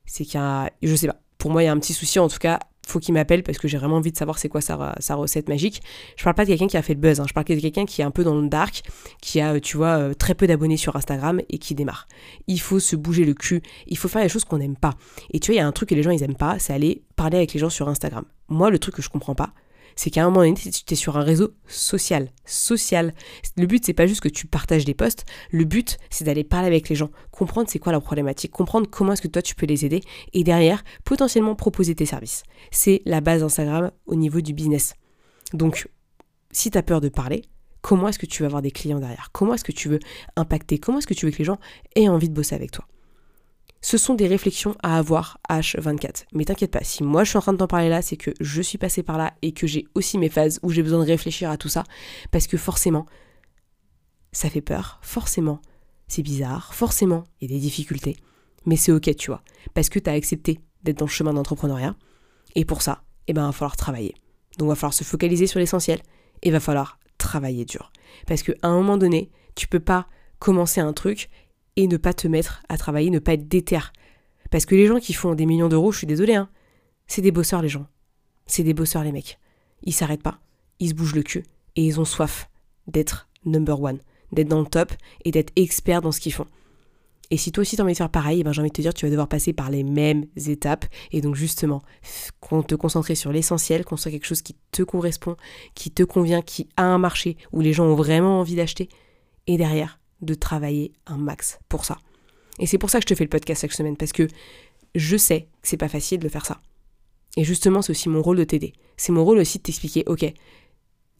c'est 0.04 0.24
qu'il 0.24 0.40
je 0.82 0.94
sais 0.94 1.08
pas, 1.08 1.20
pour 1.38 1.50
moi 1.50 1.62
il 1.62 1.66
y 1.66 1.68
a 1.68 1.72
un 1.72 1.78
petit 1.78 1.94
souci 1.94 2.18
en 2.18 2.28
tout 2.28 2.38
cas 2.38 2.60
faut 2.86 3.00
qu'il 3.00 3.14
m'appelle 3.14 3.42
parce 3.42 3.58
que 3.58 3.68
j'ai 3.68 3.78
vraiment 3.78 3.96
envie 3.96 4.12
de 4.12 4.16
savoir 4.16 4.38
c'est 4.38 4.48
quoi 4.48 4.60
sa, 4.60 4.94
recette 5.16 5.48
magique. 5.48 5.82
Je 6.16 6.24
parle 6.24 6.36
pas 6.36 6.44
de 6.44 6.50
quelqu'un 6.50 6.68
qui 6.68 6.76
a 6.76 6.82
fait 6.82 6.94
le 6.94 7.00
buzz, 7.00 7.20
hein. 7.20 7.24
je 7.28 7.34
parle 7.34 7.46
de 7.46 7.54
quelqu'un 7.54 7.84
qui 7.84 8.00
est 8.00 8.04
un 8.04 8.10
peu 8.10 8.24
dans 8.24 8.34
le 8.40 8.48
dark, 8.48 8.82
qui 9.20 9.40
a, 9.40 9.58
tu 9.60 9.76
vois, 9.76 9.98
euh, 9.98 10.14
très 10.14 10.34
peu 10.34 10.46
d'abonnés 10.46 10.76
sur 10.76 10.96
Instagram 10.96 11.40
et 11.50 11.58
qui 11.58 11.74
démarre. 11.74 12.06
Il 12.46 12.60
faut 12.60 12.78
se 12.78 12.96
bouger 12.96 13.24
le 13.24 13.34
cul, 13.34 13.62
il 13.86 13.98
faut 13.98 14.08
faire 14.08 14.22
les 14.22 14.28
choses 14.28 14.44
qu'on 14.44 14.58
n'aime 14.58 14.76
pas. 14.76 14.94
Et 15.32 15.40
tu 15.40 15.48
vois, 15.50 15.54
il 15.56 15.58
y 15.58 15.60
a 15.60 15.66
un 15.66 15.72
truc 15.72 15.88
que 15.88 15.94
les 15.94 16.02
gens 16.02 16.10
ils 16.10 16.22
aiment 16.22 16.36
pas, 16.36 16.58
c'est 16.58 16.72
aller 16.72 17.02
parler 17.16 17.38
avec 17.38 17.52
les 17.52 17.60
gens 17.60 17.70
sur 17.70 17.88
Instagram. 17.88 18.24
Moi, 18.48 18.70
le 18.70 18.78
truc 18.78 18.94
que 18.94 19.02
je 19.02 19.08
comprends 19.08 19.34
pas, 19.34 19.52
c'est 19.94 20.10
qu'à 20.10 20.22
un 20.22 20.30
moment 20.30 20.40
donné, 20.40 20.54
tu 20.54 20.70
es 20.92 20.96
sur 20.96 21.16
un 21.16 21.22
réseau 21.22 21.54
social. 21.66 22.30
Social. 22.44 23.14
Le 23.56 23.66
but, 23.66 23.84
c'est 23.84 23.94
pas 23.94 24.06
juste 24.06 24.20
que 24.20 24.28
tu 24.28 24.46
partages 24.46 24.84
des 24.84 24.94
posts. 24.94 25.24
Le 25.50 25.64
but, 25.64 25.98
c'est 26.10 26.24
d'aller 26.24 26.44
parler 26.44 26.66
avec 26.66 26.88
les 26.88 26.96
gens, 26.96 27.10
comprendre 27.30 27.68
c'est 27.70 27.78
quoi 27.78 27.92
leur 27.92 28.02
problématique, 28.02 28.50
comprendre 28.50 28.88
comment 28.90 29.12
est-ce 29.12 29.22
que 29.22 29.28
toi 29.28 29.42
tu 29.42 29.54
peux 29.54 29.66
les 29.66 29.84
aider 29.84 30.02
et 30.32 30.44
derrière, 30.44 30.82
potentiellement 31.04 31.54
proposer 31.54 31.94
tes 31.94 32.06
services. 32.06 32.42
C'est 32.70 33.02
la 33.06 33.20
base 33.20 33.40
d'Instagram 33.40 33.90
au 34.06 34.14
niveau 34.14 34.40
du 34.40 34.52
business. 34.52 34.94
Donc, 35.52 35.88
si 36.50 36.70
tu 36.70 36.78
as 36.78 36.82
peur 36.82 37.00
de 37.00 37.08
parler, 37.08 37.42
comment 37.82 38.08
est-ce 38.08 38.18
que 38.18 38.26
tu 38.26 38.42
vas 38.42 38.46
avoir 38.46 38.62
des 38.62 38.70
clients 38.70 38.98
derrière? 38.98 39.30
Comment 39.32 39.54
est-ce 39.54 39.64
que 39.64 39.72
tu 39.72 39.88
veux 39.88 40.00
impacter? 40.36 40.78
Comment 40.78 40.98
est-ce 40.98 41.06
que 41.06 41.14
tu 41.14 41.26
veux 41.26 41.32
que 41.32 41.38
les 41.38 41.44
gens 41.44 41.58
aient 41.94 42.08
envie 42.08 42.28
de 42.28 42.34
bosser 42.34 42.54
avec 42.54 42.70
toi? 42.70 42.86
Ce 43.80 43.98
sont 43.98 44.14
des 44.14 44.26
réflexions 44.26 44.74
à 44.82 44.98
avoir 44.98 45.38
H24. 45.48 46.24
Mais 46.32 46.44
t'inquiète 46.44 46.70
pas, 46.70 46.82
si 46.82 47.02
moi 47.02 47.24
je 47.24 47.30
suis 47.30 47.38
en 47.38 47.42
train 47.42 47.52
de 47.52 47.58
t'en 47.58 47.66
parler 47.66 47.88
là, 47.88 48.02
c'est 48.02 48.16
que 48.16 48.32
je 48.40 48.62
suis 48.62 48.78
passé 48.78 49.02
par 49.02 49.18
là 49.18 49.34
et 49.42 49.52
que 49.52 49.66
j'ai 49.66 49.86
aussi 49.94 50.18
mes 50.18 50.28
phases 50.28 50.58
où 50.62 50.70
j'ai 50.70 50.82
besoin 50.82 51.00
de 51.00 51.06
réfléchir 51.06 51.50
à 51.50 51.56
tout 51.56 51.68
ça. 51.68 51.84
Parce 52.30 52.46
que 52.46 52.56
forcément, 52.56 53.06
ça 54.32 54.50
fait 54.50 54.60
peur, 54.60 54.98
forcément, 55.02 55.60
c'est 56.08 56.22
bizarre, 56.22 56.74
forcément, 56.74 57.24
il 57.40 57.50
y 57.50 57.54
a 57.54 57.56
des 57.56 57.60
difficultés. 57.60 58.16
Mais 58.64 58.76
c'est 58.76 58.92
ok, 58.92 59.14
tu 59.16 59.30
vois. 59.30 59.42
Parce 59.74 59.88
que 59.88 59.98
t'as 59.98 60.12
accepté 60.12 60.60
d'être 60.82 60.98
dans 60.98 61.06
le 61.06 61.10
chemin 61.10 61.32
d'entrepreneuriat. 61.32 61.94
Et 62.54 62.64
pour 62.64 62.82
ça, 62.82 63.02
eh 63.28 63.32
ben, 63.32 63.42
il 63.42 63.46
va 63.46 63.52
falloir 63.52 63.76
travailler. 63.76 64.14
Donc 64.58 64.66
il 64.66 64.70
va 64.70 64.74
falloir 64.74 64.94
se 64.94 65.04
focaliser 65.04 65.46
sur 65.46 65.60
l'essentiel 65.60 66.00
et 66.42 66.48
il 66.48 66.52
va 66.52 66.60
falloir 66.60 66.98
travailler 67.18 67.64
dur. 67.64 67.92
Parce 68.26 68.42
qu'à 68.42 68.54
un 68.62 68.74
moment 68.74 68.96
donné, 68.96 69.30
tu 69.54 69.68
peux 69.68 69.80
pas 69.80 70.06
commencer 70.38 70.80
un 70.80 70.92
truc 70.92 71.28
et 71.76 71.86
ne 71.86 71.96
pas 71.96 72.14
te 72.14 72.26
mettre 72.28 72.62
à 72.68 72.76
travailler, 72.76 73.10
ne 73.10 73.18
pas 73.18 73.34
être 73.34 73.48
déter. 73.48 73.78
Parce 74.50 74.66
que 74.66 74.74
les 74.74 74.86
gens 74.86 74.98
qui 74.98 75.12
font 75.12 75.34
des 75.34 75.46
millions 75.46 75.68
d'euros, 75.68 75.92
je 75.92 75.98
suis 75.98 76.06
désolé, 76.06 76.34
hein, 76.34 76.48
c'est 77.06 77.22
des 77.22 77.32
bosseurs 77.32 77.62
les 77.62 77.68
gens. 77.68 77.86
C'est 78.46 78.62
des 78.62 78.74
bosseurs 78.74 79.04
les 79.04 79.12
mecs. 79.12 79.38
Ils 79.82 79.92
s'arrêtent 79.92 80.22
pas, 80.22 80.40
ils 80.78 80.90
se 80.90 80.94
bougent 80.94 81.14
le 81.14 81.22
cul 81.22 81.44
et 81.76 81.84
ils 81.84 82.00
ont 82.00 82.04
soif 82.04 82.48
d'être 82.86 83.28
number 83.44 83.80
one, 83.80 83.98
d'être 84.32 84.48
dans 84.48 84.60
le 84.60 84.66
top 84.66 84.92
et 85.24 85.30
d'être 85.30 85.52
expert 85.56 86.00
dans 86.00 86.12
ce 86.12 86.20
qu'ils 86.20 86.32
font. 86.32 86.46
Et 87.30 87.36
si 87.36 87.50
toi 87.50 87.62
aussi 87.62 87.76
t'as 87.76 87.82
envie 87.82 87.92
de 87.92 87.98
faire 87.98 88.08
pareil, 88.10 88.44
ben 88.44 88.52
j'ai 88.52 88.60
envie 88.60 88.70
de 88.70 88.74
te 88.74 88.80
dire 88.80 88.94
tu 88.94 89.04
vas 89.04 89.10
devoir 89.10 89.28
passer 89.28 89.52
par 89.52 89.70
les 89.70 89.82
mêmes 89.82 90.26
étapes. 90.36 90.84
Et 91.10 91.20
donc 91.20 91.34
justement, 91.34 91.82
te 92.68 92.74
concentrer 92.76 93.16
sur 93.16 93.32
l'essentiel, 93.32 93.84
construire 93.84 94.14
quelque 94.14 94.26
chose 94.26 94.42
qui 94.42 94.56
te 94.70 94.82
correspond, 94.82 95.36
qui 95.74 95.90
te 95.90 96.04
convient, 96.04 96.40
qui 96.40 96.68
a 96.76 96.84
un 96.84 96.98
marché 96.98 97.36
où 97.52 97.60
les 97.60 97.72
gens 97.72 97.86
ont 97.86 97.96
vraiment 97.96 98.40
envie 98.40 98.54
d'acheter. 98.54 98.88
Et 99.48 99.56
derrière, 99.56 99.98
de 100.20 100.34
travailler 100.34 100.92
un 101.06 101.16
max 101.16 101.58
pour 101.68 101.84
ça. 101.84 101.98
Et 102.58 102.66
c'est 102.66 102.78
pour 102.78 102.90
ça 102.90 102.98
que 102.98 103.02
je 103.02 103.08
te 103.08 103.14
fais 103.14 103.24
le 103.24 103.30
podcast 103.30 103.62
chaque 103.62 103.72
semaine, 103.72 103.96
parce 103.96 104.12
que 104.12 104.28
je 104.94 105.16
sais 105.16 105.48
que 105.62 105.68
c'est 105.68 105.76
pas 105.76 105.88
facile 105.88 106.20
de 106.20 106.28
faire 106.28 106.46
ça. 106.46 106.60
Et 107.36 107.44
justement, 107.44 107.82
c'est 107.82 107.90
aussi 107.90 108.08
mon 108.08 108.22
rôle 108.22 108.38
de 108.38 108.44
t'aider. 108.44 108.72
C'est 108.96 109.12
mon 109.12 109.24
rôle 109.24 109.38
aussi 109.38 109.58
de 109.58 109.62
t'expliquer, 109.62 110.04
ok, 110.06 110.24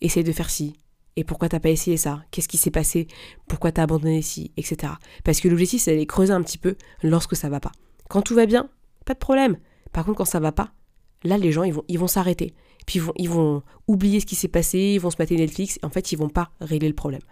essaye 0.00 0.24
de 0.24 0.32
faire 0.32 0.48
ci, 0.48 0.74
et 1.16 1.24
pourquoi 1.24 1.48
t'as 1.48 1.60
pas 1.60 1.70
essayé 1.70 1.96
ça? 1.96 2.22
Qu'est-ce 2.30 2.48
qui 2.48 2.58
s'est 2.58 2.70
passé? 2.70 3.08
Pourquoi 3.48 3.72
t'as 3.72 3.82
abandonné 3.82 4.20
ci 4.20 4.52
Etc. 4.58 4.92
Parce 5.24 5.40
que 5.40 5.48
l'objectif, 5.48 5.82
c'est 5.82 5.92
d'aller 5.92 6.06
creuser 6.06 6.32
un 6.32 6.42
petit 6.42 6.58
peu 6.58 6.76
lorsque 7.02 7.34
ça 7.34 7.48
va 7.48 7.58
pas. 7.58 7.72
Quand 8.08 8.20
tout 8.20 8.34
va 8.34 8.44
bien, 8.44 8.68
pas 9.06 9.14
de 9.14 9.18
problème. 9.18 9.56
Par 9.92 10.04
contre, 10.04 10.18
quand 10.18 10.24
ça 10.26 10.40
va 10.40 10.52
pas, 10.52 10.72
là, 11.24 11.38
les 11.38 11.52
gens, 11.52 11.64
ils 11.64 11.72
vont, 11.72 11.84
ils 11.88 11.98
vont 11.98 12.06
s'arrêter. 12.06 12.54
Puis 12.86 12.98
ils 12.98 13.02
vont, 13.02 13.12
ils 13.16 13.30
vont 13.30 13.62
oublier 13.88 14.20
ce 14.20 14.26
qui 14.26 14.34
s'est 14.34 14.48
passé, 14.48 14.78
ils 14.78 15.00
vont 15.00 15.10
se 15.10 15.16
mater 15.18 15.36
Netflix, 15.36 15.78
et 15.82 15.86
en 15.86 15.90
fait, 15.90 16.12
ils 16.12 16.18
vont 16.18 16.28
pas 16.28 16.50
régler 16.60 16.88
le 16.88 16.94
problème. 16.94 17.22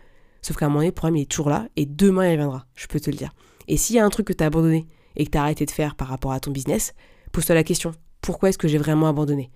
Sauf 0.44 0.58
qu'à 0.58 0.66
un 0.66 0.68
moment 0.68 0.80
donné, 0.80 0.88
le 0.88 0.94
problème 0.94 1.22
est 1.22 1.30
toujours 1.30 1.48
là 1.48 1.68
et 1.74 1.86
demain 1.86 2.26
il 2.26 2.32
reviendra, 2.32 2.66
je 2.74 2.86
peux 2.86 3.00
te 3.00 3.10
le 3.10 3.16
dire. 3.16 3.32
Et 3.66 3.78
s'il 3.78 3.96
y 3.96 3.98
a 3.98 4.04
un 4.04 4.10
truc 4.10 4.26
que 4.26 4.34
tu 4.34 4.44
as 4.44 4.48
abandonné 4.48 4.86
et 5.16 5.24
que 5.24 5.30
tu 5.30 5.38
as 5.38 5.42
arrêté 5.42 5.64
de 5.64 5.70
faire 5.70 5.94
par 5.94 6.08
rapport 6.08 6.32
à 6.32 6.40
ton 6.40 6.50
business, 6.50 6.92
pose-toi 7.32 7.54
la 7.54 7.64
question 7.64 7.94
pourquoi 8.20 8.50
est-ce 8.50 8.58
que 8.58 8.68
j'ai 8.68 8.78
vraiment 8.78 9.08
abandonné? 9.08 9.50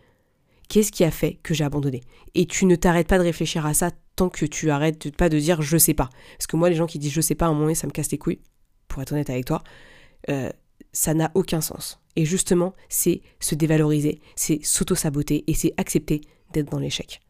Qu'est-ce 0.69 0.91
qui 0.91 1.05
a 1.05 1.11
fait 1.11 1.41
que 1.43 1.53
j'ai 1.55 1.65
abandonné? 1.65 2.03
Et 2.35 2.47
tu 2.47 2.67
ne 2.67 2.75
t'arrêtes 2.75 3.09
pas 3.09 3.19
de 3.19 3.23
réfléchir 3.23 3.65
à 3.65 3.73
ça 3.75 3.91
tant 4.17 4.29
que 4.29 4.47
tu 4.47 4.71
arrêtes 4.71 5.15
pas 5.15 5.29
de 5.29 5.39
dire 5.39 5.63
je 5.63 5.77
sais 5.77 5.95
pas. 5.95 6.09
Parce 6.37 6.47
que 6.47 6.57
moi, 6.57 6.71
les 6.71 6.77
gens 6.77 6.87
qui 6.87 6.99
disent 6.99 7.13
je 7.13 7.21
sais 7.21 7.35
pas, 7.35 7.47
à 7.47 7.49
un 7.49 7.53
moment 7.53 7.65
donné, 7.65 7.75
ça 7.75 7.87
me 7.87 7.93
casse 7.93 8.11
les 8.11 8.19
couilles, 8.19 8.41
pour 8.89 9.03
être 9.03 9.13
honnête 9.13 9.31
avec 9.31 9.47
toi. 9.47 9.63
Euh, 10.29 10.51
ça 10.93 11.15
n'a 11.15 11.31
aucun 11.35 11.61
sens. 11.61 12.01
Et 12.17 12.25
justement, 12.25 12.75
c'est 12.89 13.23
se 13.41 13.55
dévaloriser, 13.55 14.21
c'est 14.37 14.63
s'auto-saboter 14.63 15.45
et 15.47 15.55
c'est 15.55 15.73
accepter 15.77 16.21
d'être 16.53 16.71
dans 16.71 16.79
l'échec. 16.79 17.21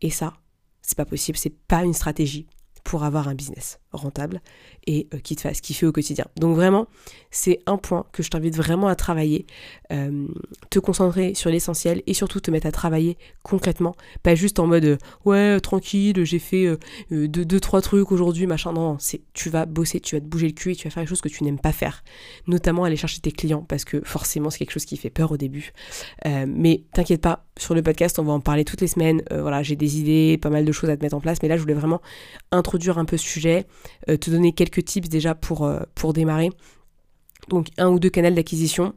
Et 0.00 0.10
ça, 0.10 0.34
c'est 0.82 0.96
pas 0.96 1.04
possible, 1.04 1.38
c'est 1.38 1.56
pas 1.56 1.84
une 1.84 1.94
stratégie 1.94 2.46
pour 2.86 3.02
avoir 3.02 3.28
un 3.28 3.34
business 3.34 3.80
rentable 3.96 4.40
et 4.86 5.08
euh, 5.14 5.18
qui 5.18 5.36
te 5.36 5.40
fasse 5.40 5.60
kiffer 5.60 5.86
au 5.86 5.92
quotidien. 5.92 6.26
Donc 6.36 6.54
vraiment, 6.54 6.86
c'est 7.30 7.60
un 7.66 7.76
point 7.76 8.06
que 8.12 8.22
je 8.22 8.30
t'invite 8.30 8.56
vraiment 8.56 8.88
à 8.88 8.94
travailler, 8.94 9.46
euh, 9.92 10.26
te 10.70 10.78
concentrer 10.78 11.34
sur 11.34 11.50
l'essentiel 11.50 12.02
et 12.06 12.14
surtout 12.14 12.40
te 12.40 12.50
mettre 12.50 12.66
à 12.66 12.72
travailler 12.72 13.18
concrètement, 13.42 13.94
pas 14.22 14.34
juste 14.34 14.58
en 14.58 14.66
mode 14.66 14.84
euh, 14.84 14.96
ouais 15.24 15.58
tranquille, 15.60 16.24
j'ai 16.24 16.38
fait 16.38 16.76
deux, 17.10 17.60
trois 17.60 17.80
trucs 17.80 18.12
aujourd'hui, 18.12 18.46
machin. 18.46 18.72
Non, 18.72 18.96
c'est 18.98 19.20
tu 19.32 19.50
vas 19.50 19.66
bosser, 19.66 20.00
tu 20.00 20.16
vas 20.16 20.20
te 20.20 20.26
bouger 20.26 20.46
le 20.46 20.52
cul 20.52 20.72
et 20.72 20.76
tu 20.76 20.86
vas 20.86 20.90
faire 20.90 21.02
les 21.02 21.08
choses 21.08 21.20
que 21.20 21.28
tu 21.28 21.44
n'aimes 21.44 21.58
pas 21.58 21.72
faire, 21.72 22.04
notamment 22.46 22.84
aller 22.84 22.96
chercher 22.96 23.20
tes 23.20 23.32
clients 23.32 23.62
parce 23.62 23.84
que 23.84 24.00
forcément 24.04 24.50
c'est 24.50 24.58
quelque 24.58 24.72
chose 24.72 24.84
qui 24.84 24.96
fait 24.96 25.10
peur 25.10 25.32
au 25.32 25.36
début. 25.36 25.72
mais 26.24 26.82
t'inquiète 26.92 27.20
pas, 27.20 27.46
sur 27.56 27.74
le 27.74 27.82
podcast 27.82 28.18
on 28.18 28.24
va 28.24 28.32
en 28.32 28.40
parler 28.40 28.64
toutes 28.64 28.80
les 28.80 28.88
semaines. 28.88 29.22
voilà, 29.30 29.62
j'ai 29.62 29.76
des 29.76 29.98
idées, 29.98 30.38
pas 30.40 30.50
mal 30.50 30.64
de 30.64 30.72
choses 30.72 30.90
à 30.90 30.96
te 30.96 31.02
mettre 31.02 31.16
en 31.16 31.20
place, 31.20 31.38
mais 31.42 31.48
là 31.48 31.56
je 31.56 31.62
voulais 31.62 31.74
vraiment 31.74 32.00
introduire 32.52 32.98
un 32.98 33.04
peu 33.04 33.16
ce 33.16 33.26
sujet, 33.26 33.66
te 34.06 34.30
donner 34.30 34.52
quelques 34.52 34.84
tips 34.84 35.08
déjà 35.08 35.34
pour, 35.34 35.64
euh, 35.64 35.80
pour 35.94 36.12
démarrer. 36.12 36.50
Donc 37.48 37.68
un 37.78 37.88
ou 37.88 37.98
deux 37.98 38.10
canaux 38.10 38.34
d'acquisition, 38.34 38.94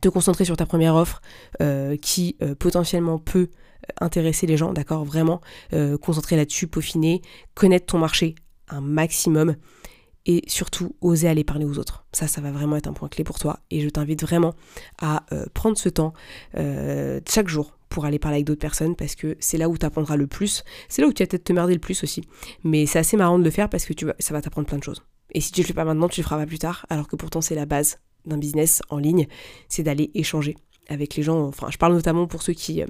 te 0.00 0.08
concentrer 0.08 0.44
sur 0.44 0.56
ta 0.56 0.66
première 0.66 0.94
offre 0.94 1.20
euh, 1.60 1.96
qui 1.96 2.36
euh, 2.42 2.54
potentiellement 2.54 3.18
peut 3.18 3.48
intéresser 4.00 4.46
les 4.46 4.56
gens, 4.56 4.72
d'accord 4.72 5.04
Vraiment, 5.04 5.40
concentrer 6.00 6.36
là-dessus, 6.36 6.68
peaufiner, 6.68 7.20
connaître 7.54 7.86
ton 7.86 7.98
marché 7.98 8.36
un 8.68 8.80
maximum 8.80 9.56
et 10.24 10.44
surtout 10.46 10.94
oser 11.00 11.28
aller 11.28 11.42
parler 11.42 11.64
aux 11.64 11.78
autres. 11.78 12.04
Ça, 12.12 12.28
ça 12.28 12.40
va 12.40 12.52
vraiment 12.52 12.76
être 12.76 12.86
un 12.86 12.92
point 12.92 13.08
clé 13.08 13.24
pour 13.24 13.40
toi 13.40 13.58
et 13.72 13.80
je 13.80 13.88
t'invite 13.88 14.22
vraiment 14.22 14.54
à 15.00 15.24
prendre 15.52 15.76
ce 15.76 15.88
temps 15.88 16.12
chaque 16.54 17.48
jour 17.48 17.76
pour 17.92 18.06
aller 18.06 18.18
parler 18.18 18.36
avec 18.36 18.46
d'autres 18.46 18.60
personnes 18.60 18.96
parce 18.96 19.14
que 19.14 19.36
c'est 19.38 19.58
là 19.58 19.68
où 19.68 19.76
tu 19.76 19.84
apprendras 19.84 20.16
le 20.16 20.26
plus. 20.26 20.64
C'est 20.88 21.02
là 21.02 21.08
où 21.08 21.12
tu 21.12 21.22
vas 21.22 21.26
peut-être 21.26 21.44
te 21.44 21.52
merder 21.52 21.74
le 21.74 21.78
plus 21.78 22.02
aussi. 22.02 22.22
Mais 22.64 22.86
c'est 22.86 22.98
assez 22.98 23.18
marrant 23.18 23.38
de 23.38 23.44
le 23.44 23.50
faire 23.50 23.68
parce 23.68 23.84
que 23.84 23.92
ça 24.18 24.32
va 24.32 24.40
t'apprendre 24.40 24.66
plein 24.66 24.78
de 24.78 24.82
choses. 24.82 25.02
Et 25.32 25.42
si 25.42 25.52
tu 25.52 25.60
le 25.60 25.66
fais 25.66 25.74
pas 25.74 25.84
maintenant, 25.84 26.08
tu 26.08 26.20
le 26.20 26.24
feras 26.24 26.38
pas 26.38 26.46
plus 26.46 26.58
tard, 26.58 26.86
alors 26.88 27.06
que 27.06 27.16
pourtant 27.16 27.42
c'est 27.42 27.54
la 27.54 27.66
base 27.66 27.98
d'un 28.24 28.38
business 28.38 28.80
en 28.88 28.96
ligne, 28.96 29.26
c'est 29.68 29.82
d'aller 29.82 30.10
échanger 30.14 30.56
avec 30.88 31.16
les 31.16 31.22
gens. 31.22 31.46
Enfin, 31.46 31.68
je 31.70 31.76
parle 31.76 31.92
notamment 31.92 32.26
pour 32.26 32.42
ceux 32.42 32.54
qui, 32.54 32.82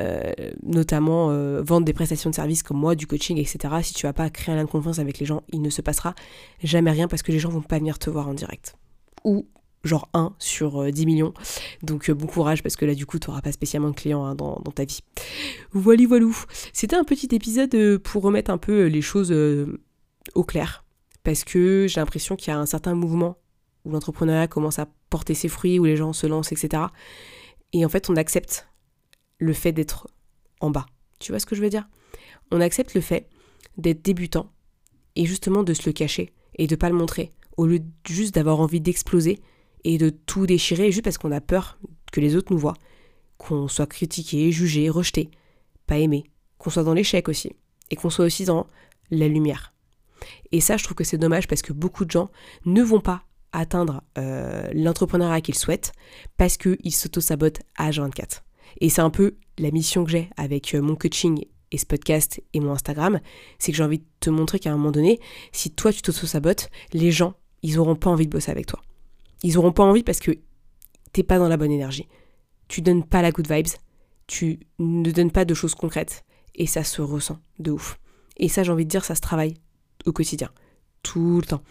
euh, 0.00 0.32
notamment, 0.64 1.30
euh, 1.30 1.62
vendent 1.62 1.84
des 1.84 1.92
prestations 1.92 2.30
de 2.30 2.34
services 2.34 2.64
comme 2.64 2.78
moi, 2.78 2.96
du 2.96 3.06
coaching, 3.06 3.38
etc. 3.38 3.74
Si 3.82 3.94
tu 3.94 4.06
vas 4.06 4.12
pas 4.12 4.28
créer 4.28 4.54
un 4.54 4.58
lien 4.58 4.64
de 4.64 4.70
confiance 4.70 4.98
avec 4.98 5.20
les 5.20 5.26
gens, 5.26 5.42
il 5.52 5.62
ne 5.62 5.70
se 5.70 5.82
passera 5.82 6.14
jamais 6.64 6.90
rien 6.90 7.06
parce 7.06 7.22
que 7.22 7.30
les 7.30 7.38
gens 7.38 7.48
vont 7.48 7.62
pas 7.62 7.78
venir 7.78 7.98
te 8.00 8.10
voir 8.10 8.28
en 8.28 8.34
direct. 8.34 8.74
Ou 9.24 9.46
genre 9.84 10.08
1 10.14 10.34
sur 10.38 10.90
10 10.90 11.02
euh, 11.02 11.06
millions. 11.06 11.34
Donc 11.82 12.08
euh, 12.08 12.14
bon 12.14 12.26
courage 12.26 12.62
parce 12.62 12.76
que 12.76 12.84
là 12.84 12.94
du 12.94 13.06
coup 13.06 13.18
tu 13.18 13.28
n'auras 13.28 13.42
pas 13.42 13.52
spécialement 13.52 13.90
de 13.90 13.94
clients 13.94 14.24
hein, 14.24 14.34
dans, 14.34 14.60
ta 14.74 14.84
vie. 14.84 15.00
Voilà 15.72 16.06
voilou. 16.06 16.36
C'était 16.72 16.96
un 16.96 17.04
petit 17.04 17.28
épisode 17.32 17.74
euh, 17.74 17.98
pour 17.98 18.22
remettre 18.22 18.50
un 18.50 18.58
peu 18.58 18.86
les 18.86 19.02
choses 19.02 19.32
au 20.34 20.44
clair. 20.44 20.84
Parce 21.24 21.44
que 21.44 21.86
j'ai 21.88 22.00
l'impression 22.00 22.36
qu'il 22.36 22.48
y 22.48 22.54
a 22.54 22.58
un 22.58 22.66
certain 22.66 22.94
mouvement 22.94 23.36
où 23.84 23.90
l'entrepreneuriat 23.90 24.48
commence 24.48 24.78
à 24.78 24.88
porter 25.10 25.34
ses 25.34 25.48
fruits, 25.48 25.78
où 25.78 25.84
les 25.84 25.96
gens 25.96 26.12
se 26.12 26.26
lancent, 26.26 26.52
etc. 26.52 26.84
Et 27.72 27.84
en 27.84 27.88
fait 27.88 28.10
on 28.10 28.16
accepte 28.16 28.68
le 29.38 29.52
fait 29.52 29.72
d'être 29.72 30.08
en 30.60 30.70
bas. 30.70 30.86
Tu 31.18 31.32
vois 31.32 31.38
ce 31.38 31.46
que 31.46 31.54
je 31.54 31.62
veux 31.62 31.70
dire? 31.70 31.88
On 32.50 32.60
accepte 32.60 32.94
le 32.94 33.00
fait 33.00 33.28
d'être 33.76 34.04
débutant 34.04 34.50
et 35.16 35.26
justement 35.26 35.62
de 35.62 35.74
se 35.74 35.82
le 35.86 35.92
cacher 35.92 36.32
et 36.56 36.66
de 36.66 36.76
pas 36.76 36.88
le 36.88 36.94
montrer 36.94 37.30
au 37.56 37.66
lieu 37.66 37.80
juste 38.06 38.34
d'avoir 38.34 38.60
envie 38.60 38.80
d'exploser 38.80 39.40
et 39.84 39.98
de 39.98 40.10
tout 40.10 40.46
déchirer 40.46 40.90
juste 40.90 41.04
parce 41.04 41.18
qu'on 41.18 41.32
a 41.32 41.40
peur 41.40 41.78
que 42.12 42.20
les 42.20 42.36
autres 42.36 42.52
nous 42.52 42.58
voient, 42.58 42.76
qu'on 43.38 43.68
soit 43.68 43.86
critiqué, 43.86 44.52
jugé, 44.52 44.88
rejeté, 44.88 45.30
pas 45.86 45.98
aimé, 45.98 46.24
qu'on 46.58 46.70
soit 46.70 46.84
dans 46.84 46.94
l'échec 46.94 47.28
aussi, 47.28 47.52
et 47.90 47.96
qu'on 47.96 48.10
soit 48.10 48.24
aussi 48.24 48.44
dans 48.44 48.66
la 49.10 49.28
lumière. 49.28 49.72
Et 50.52 50.60
ça, 50.60 50.76
je 50.76 50.84
trouve 50.84 50.94
que 50.94 51.04
c'est 51.04 51.18
dommage 51.18 51.48
parce 51.48 51.62
que 51.62 51.72
beaucoup 51.72 52.04
de 52.04 52.10
gens 52.10 52.30
ne 52.64 52.82
vont 52.82 53.00
pas 53.00 53.24
atteindre 53.52 54.02
euh, 54.18 54.68
l'entrepreneuriat 54.72 55.40
qu'ils 55.40 55.56
souhaitent 55.56 55.92
parce 56.36 56.56
qu'ils 56.56 56.94
s'auto-sabotent 56.94 57.60
à 57.76 57.90
H24. 57.90 58.42
Et 58.80 58.88
c'est 58.88 59.02
un 59.02 59.10
peu 59.10 59.36
la 59.58 59.70
mission 59.70 60.04
que 60.04 60.10
j'ai 60.10 60.30
avec 60.36 60.74
euh, 60.74 60.80
mon 60.80 60.96
coaching 60.96 61.44
et 61.70 61.78
ce 61.78 61.86
podcast 61.86 62.40
et 62.52 62.60
mon 62.60 62.72
Instagram, 62.72 63.20
c'est 63.58 63.72
que 63.72 63.78
j'ai 63.78 63.84
envie 63.84 63.98
de 63.98 64.04
te 64.20 64.30
montrer 64.30 64.58
qu'à 64.58 64.70
un 64.70 64.76
moment 64.76 64.92
donné, 64.92 65.20
si 65.52 65.70
toi 65.70 65.92
tu 65.92 66.02
t'auto-sabotes, 66.02 66.68
les 66.92 67.10
gens, 67.10 67.34
ils 67.62 67.78
auront 67.78 67.96
pas 67.96 68.10
envie 68.10 68.26
de 68.26 68.30
bosser 68.30 68.50
avec 68.50 68.66
toi. 68.66 68.80
Ils 69.42 69.58
auront 69.58 69.72
pas 69.72 69.82
envie 69.82 70.02
parce 70.02 70.20
que 70.20 70.32
t'es 71.12 71.22
pas 71.22 71.38
dans 71.38 71.48
la 71.48 71.56
bonne 71.56 71.72
énergie. 71.72 72.08
Tu 72.68 72.80
donnes 72.80 73.04
pas 73.04 73.22
la 73.22 73.30
good 73.30 73.50
vibes, 73.50 73.68
tu 74.26 74.60
ne 74.78 75.10
donnes 75.10 75.30
pas 75.30 75.44
de 75.44 75.54
choses 75.54 75.74
concrètes 75.74 76.24
et 76.54 76.66
ça 76.66 76.84
se 76.84 77.02
ressent 77.02 77.38
de 77.58 77.70
ouf. 77.70 77.98
Et 78.36 78.48
ça, 78.48 78.62
j'ai 78.62 78.72
envie 78.72 78.84
de 78.84 78.90
dire, 78.90 79.04
ça 79.04 79.14
se 79.14 79.20
travaille 79.20 79.54
au 80.06 80.12
quotidien, 80.12 80.50
tout 81.02 81.40
le 81.40 81.46
temps. 81.46 81.62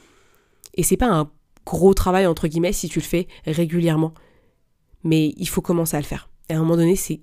Et 0.75 0.83
c'est 0.83 0.97
pas 0.97 1.11
un 1.11 1.29
gros 1.65 1.93
travail 1.93 2.27
entre 2.27 2.47
guillemets 2.47 2.73
si 2.73 2.89
tu 2.89 2.99
le 2.99 3.05
fais 3.05 3.27
régulièrement, 3.45 4.13
mais 5.03 5.33
il 5.37 5.47
faut 5.47 5.61
commencer 5.61 5.97
à 5.97 5.99
le 5.99 6.05
faire. 6.05 6.29
Et 6.49 6.53
à 6.53 6.57
un 6.57 6.59
moment 6.59 6.77
donné, 6.77 6.95
c'est 6.95 7.21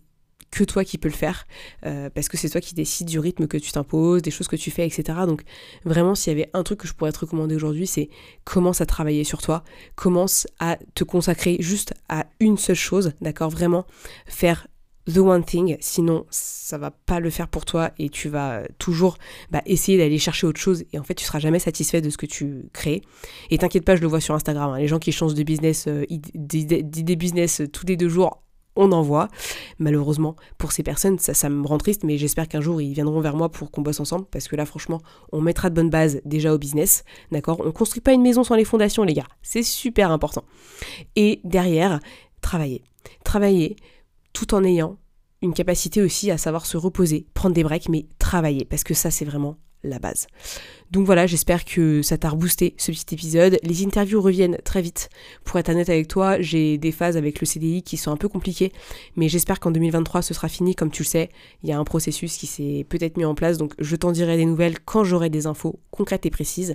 que 0.50 0.64
toi 0.64 0.85
qui 0.85 0.99
peux 0.99 1.09
le 1.09 1.14
faire, 1.14 1.47
euh, 1.85 2.11
parce 2.11 2.28
que 2.28 2.37
c'est 2.37 2.49
toi 2.49 2.61
qui 2.61 2.75
décides 2.75 3.09
du 3.09 3.19
rythme 3.19 3.47
que 3.47 3.57
tu 3.57 3.71
t'imposes, 3.73 4.23
des 4.23 4.31
choses 4.31 4.49
que 4.49 4.57
tu 4.57 4.71
fais, 4.71 4.87
etc. 4.87 5.21
Donc 5.26 5.43
vraiment, 5.85 6.14
s'il 6.14 6.33
y 6.33 6.37
avait 6.37 6.50
un 6.55 6.62
truc 6.62 6.81
que 6.81 6.88
je 6.88 6.95
pourrais 6.95 7.12
te 7.12 7.21
recommander 7.21 7.55
aujourd'hui, 7.55 7.87
c'est 7.87 8.09
commence 8.45 8.81
à 8.81 8.87
travailler 8.87 9.25
sur 9.25 9.43
toi, 9.43 9.64
commence 9.95 10.47
à 10.59 10.78
te 10.95 11.05
consacrer 11.05 11.57
juste 11.61 11.95
à 12.09 12.26
une 12.40 12.57
seule 12.57 12.76
chose, 12.76 13.12
d'accord? 13.21 13.50
Vraiment 13.50 13.87
faire 14.26 14.67
the 15.12 15.19
one 15.19 15.43
thing, 15.43 15.76
sinon 15.81 16.26
ça 16.31 16.76
va 16.76 16.90
pas 16.90 17.19
le 17.19 17.31
faire 17.31 17.49
pour 17.49 17.64
toi 17.64 17.93
et 17.99 18.11
tu 18.11 18.28
vas 18.28 18.62
toujours 18.78 19.17
bah, 19.50 19.62
essayer 19.64 19.97
d'aller 19.97 20.19
chercher 20.19 20.47
autre 20.47 20.61
chose 20.61 20.85
et 20.93 20.99
en 20.99 21.02
fait 21.02 21.14
tu 21.14 21.25
seras 21.25 21.38
jamais 21.38 21.59
satisfait 21.59 22.00
de 22.00 22.11
ce 22.11 22.19
que 22.19 22.26
tu 22.26 22.69
crées. 22.73 23.02
Et 23.50 23.59
t'inquiète 23.59 23.85
pas, 23.85 23.97
je 23.97 24.02
le 24.02 24.07
vois 24.07 24.21
sur 24.21 24.35
Instagram, 24.35 24.73
hein, 24.73 24.78
les 24.78 24.88
gens 24.88 24.99
qui 24.99 25.12
changent 25.12 25.35
de 25.35 25.43
business, 25.43 25.87
euh, 25.88 26.05
business 27.17 27.62
tous 27.73 27.87
les 27.87 27.97
deux 27.97 28.09
jours, 28.09 28.43
on 28.78 28.92
en 28.92 29.02
voit. 29.02 29.28
Malheureusement, 29.78 30.37
pour 30.56 30.73
ces 30.73 30.82
personnes, 30.82 31.18
ça, 31.18 31.35
ça 31.35 31.50
me 31.50 31.66
rend 31.66 31.76
triste, 31.76 32.04
mais 32.04 32.16
j'espère 32.16 32.49
qu'un 32.49 32.62
jour 32.62 32.80
ils 32.80 32.94
viendront 32.94 33.20
vers 33.20 33.37
moi 33.37 33.50
pour 33.50 33.70
qu'on 33.70 33.82
bosse 33.82 34.00
ensemble, 34.00 34.25
parce 34.30 34.49
que 34.49 34.56
là, 34.56 34.64
franchement, 34.64 35.02
on 35.32 35.42
mettra 35.42 35.68
de 35.68 35.75
bonnes 35.75 35.90
bases 35.90 36.23
déjà 36.25 36.54
au 36.54 36.58
business, 36.58 37.04
d'accord? 37.30 37.61
On 37.64 37.73
construit 37.73 38.00
pas 38.00 38.12
une 38.12 38.23
maison 38.23 38.44
sans 38.44 38.54
les 38.54 38.64
fondations, 38.64 39.02
les 39.02 39.14
gars. 39.14 39.26
C'est 39.42 39.62
super 39.62 40.11
important. 40.11 40.44
Et 41.16 41.40
derrière, 41.44 42.00
travailler. 42.40 42.82
Travailler 43.25 43.76
tout 44.32 44.54
en 44.54 44.64
ayant 44.64 44.97
une 45.42 45.52
capacité 45.52 46.00
aussi 46.00 46.30
à 46.30 46.38
savoir 46.38 46.64
se 46.64 46.76
reposer, 46.76 47.26
prendre 47.35 47.54
des 47.54 47.64
breaks, 47.64 47.88
mais 47.88 48.06
travailler, 48.18 48.64
parce 48.64 48.85
que 48.85 48.94
ça, 48.94 49.11
c'est 49.11 49.25
vraiment 49.25 49.56
la 49.85 49.99
base. 49.99 50.26
Donc 50.90 51.04
voilà, 51.04 51.26
j'espère 51.26 51.64
que 51.64 52.00
ça 52.00 52.16
t'a 52.16 52.30
reboosté 52.30 52.75
ce 52.78 52.90
petit 52.90 53.14
épisode. 53.14 53.58
Les 53.62 53.85
interviews 53.85 54.23
reviennent 54.23 54.56
très 54.64 54.80
vite. 54.80 55.11
Pour 55.44 55.58
être 55.58 55.68
honnête 55.68 55.90
avec 55.90 56.08
toi, 56.08 56.40
j'ai 56.40 56.78
des 56.78 56.92
phases 56.92 57.16
avec 57.16 57.40
le 57.40 57.47
CDI 57.47 57.82
qui 57.82 57.97
sont 57.97 58.11
un 58.11 58.16
peu 58.16 58.28
compliquées, 58.28 58.73
mais 59.16 59.28
j'espère 59.28 59.61
qu'en 59.61 59.70
2023 59.70 60.23
ce 60.23 60.32
sera 60.32 60.49
fini. 60.49 60.75
Comme 60.75 60.90
tu 60.90 61.02
le 61.02 61.08
sais, 61.08 61.28
il 61.62 61.68
y 61.68 61.73
a 61.73 61.78
un 61.78 61.85
processus 61.85 62.37
qui 62.38 62.47
s'est 62.47 62.87
peut-être 62.88 63.18
mis 63.18 63.26
en 63.26 63.35
place, 63.35 63.58
donc 63.58 63.75
je 63.78 63.97
t'en 63.97 64.12
dirai 64.12 64.37
des 64.37 64.47
nouvelles 64.47 64.80
quand 64.80 65.04
j'aurai 65.04 65.28
des 65.28 65.47
infos 65.47 65.78
concrètes 65.90 66.25
et 66.25 66.30
précises. 66.30 66.75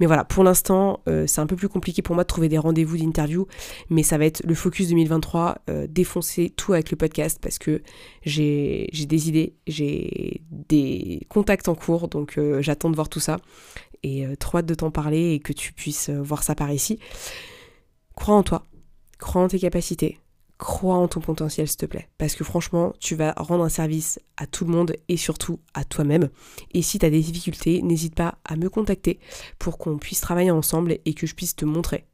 Mais 0.00 0.06
voilà, 0.06 0.24
pour 0.24 0.42
l'instant, 0.42 1.00
euh, 1.08 1.26
c'est 1.26 1.40
un 1.40 1.46
peu 1.46 1.56
plus 1.56 1.68
compliqué 1.68 2.02
pour 2.02 2.14
moi 2.14 2.24
de 2.24 2.28
trouver 2.28 2.48
des 2.48 2.58
rendez-vous 2.58 2.96
d'interview, 2.96 3.46
mais 3.90 4.02
ça 4.02 4.18
va 4.18 4.26
être 4.26 4.42
le 4.44 4.54
focus 4.54 4.88
2023, 4.88 5.58
euh, 5.70 5.86
défoncer 5.88 6.50
tout 6.50 6.72
avec 6.72 6.90
le 6.90 6.96
podcast 6.96 7.38
parce 7.40 7.58
que 7.58 7.82
j'ai 8.26 8.90
des 8.92 9.28
idées, 9.28 9.54
j'ai 9.66 10.42
des 10.50 11.26
contacts 11.28 11.68
en 11.68 11.74
cours, 11.74 12.08
donc 12.08 12.36
euh, 12.36 12.60
j'attends 12.60 12.90
de 12.90 12.96
voir 12.96 13.08
tout 13.08 13.20
ça 13.20 13.38
et 14.02 14.26
trop 14.38 14.58
hâte 14.58 14.66
de 14.66 14.74
t'en 14.74 14.90
parler 14.90 15.32
et 15.32 15.40
que 15.40 15.52
tu 15.52 15.72
puisses 15.72 16.10
voir 16.10 16.42
ça 16.42 16.54
par 16.54 16.70
ici. 16.70 16.98
Crois 18.14 18.34
en 18.34 18.42
toi, 18.42 18.66
crois 19.18 19.42
en 19.42 19.48
tes 19.48 19.58
capacités, 19.58 20.18
crois 20.58 20.96
en 20.96 21.08
ton 21.08 21.20
potentiel, 21.20 21.68
s'il 21.68 21.76
te 21.76 21.86
plaît. 21.86 22.08
Parce 22.18 22.34
que 22.34 22.44
franchement, 22.44 22.94
tu 23.00 23.14
vas 23.14 23.32
rendre 23.36 23.64
un 23.64 23.68
service 23.68 24.18
à 24.36 24.46
tout 24.46 24.64
le 24.64 24.70
monde 24.70 24.94
et 25.08 25.16
surtout 25.16 25.60
à 25.74 25.84
toi-même. 25.84 26.28
Et 26.72 26.82
si 26.82 26.98
tu 26.98 27.06
as 27.06 27.10
des 27.10 27.20
difficultés, 27.20 27.82
n'hésite 27.82 28.14
pas 28.14 28.38
à 28.44 28.56
me 28.56 28.68
contacter 28.68 29.18
pour 29.58 29.78
qu'on 29.78 29.98
puisse 29.98 30.20
travailler 30.20 30.50
ensemble 30.50 30.98
et 31.04 31.14
que 31.14 31.26
je 31.26 31.34
puisse 31.34 31.56
te 31.56 31.64
montrer, 31.64 32.06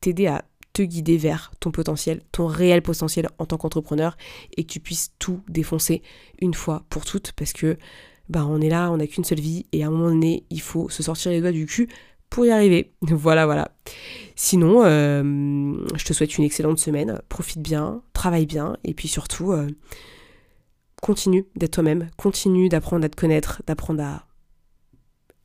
t'aider 0.00 0.26
à 0.26 0.44
te 0.76 0.82
guider 0.82 1.16
vers 1.16 1.52
ton 1.58 1.70
potentiel, 1.70 2.20
ton 2.32 2.46
réel 2.46 2.82
potentiel 2.82 3.30
en 3.38 3.46
tant 3.46 3.56
qu'entrepreneur 3.56 4.18
et 4.58 4.64
que 4.64 4.70
tu 4.70 4.78
puisses 4.78 5.12
tout 5.18 5.40
défoncer 5.48 6.02
une 6.42 6.52
fois 6.52 6.84
pour 6.90 7.06
toutes 7.06 7.32
parce 7.32 7.54
que 7.54 7.78
bah 8.28 8.44
on 8.46 8.60
est 8.60 8.68
là, 8.68 8.92
on 8.92 8.98
n'a 8.98 9.06
qu'une 9.06 9.24
seule 9.24 9.40
vie 9.40 9.64
et 9.72 9.84
à 9.84 9.86
un 9.86 9.90
moment 9.90 10.10
donné, 10.10 10.44
il 10.50 10.60
faut 10.60 10.90
se 10.90 11.02
sortir 11.02 11.32
les 11.32 11.40
doigts 11.40 11.52
du 11.52 11.64
cul 11.64 11.88
pour 12.28 12.44
y 12.44 12.50
arriver. 12.50 12.92
Voilà, 13.00 13.46
voilà. 13.46 13.70
Sinon, 14.34 14.84
euh, 14.84 15.22
je 15.94 16.04
te 16.04 16.12
souhaite 16.12 16.36
une 16.36 16.44
excellente 16.44 16.78
semaine. 16.78 17.22
Profite 17.30 17.62
bien, 17.62 18.02
travaille 18.12 18.44
bien, 18.44 18.76
et 18.84 18.92
puis 18.92 19.08
surtout, 19.08 19.52
euh, 19.52 19.68
continue 21.00 21.46
d'être 21.56 21.72
toi-même, 21.72 22.08
continue 22.18 22.68
d'apprendre 22.68 23.06
à 23.06 23.08
te 23.08 23.16
connaître, 23.16 23.62
d'apprendre 23.66 24.02
à 24.02 24.25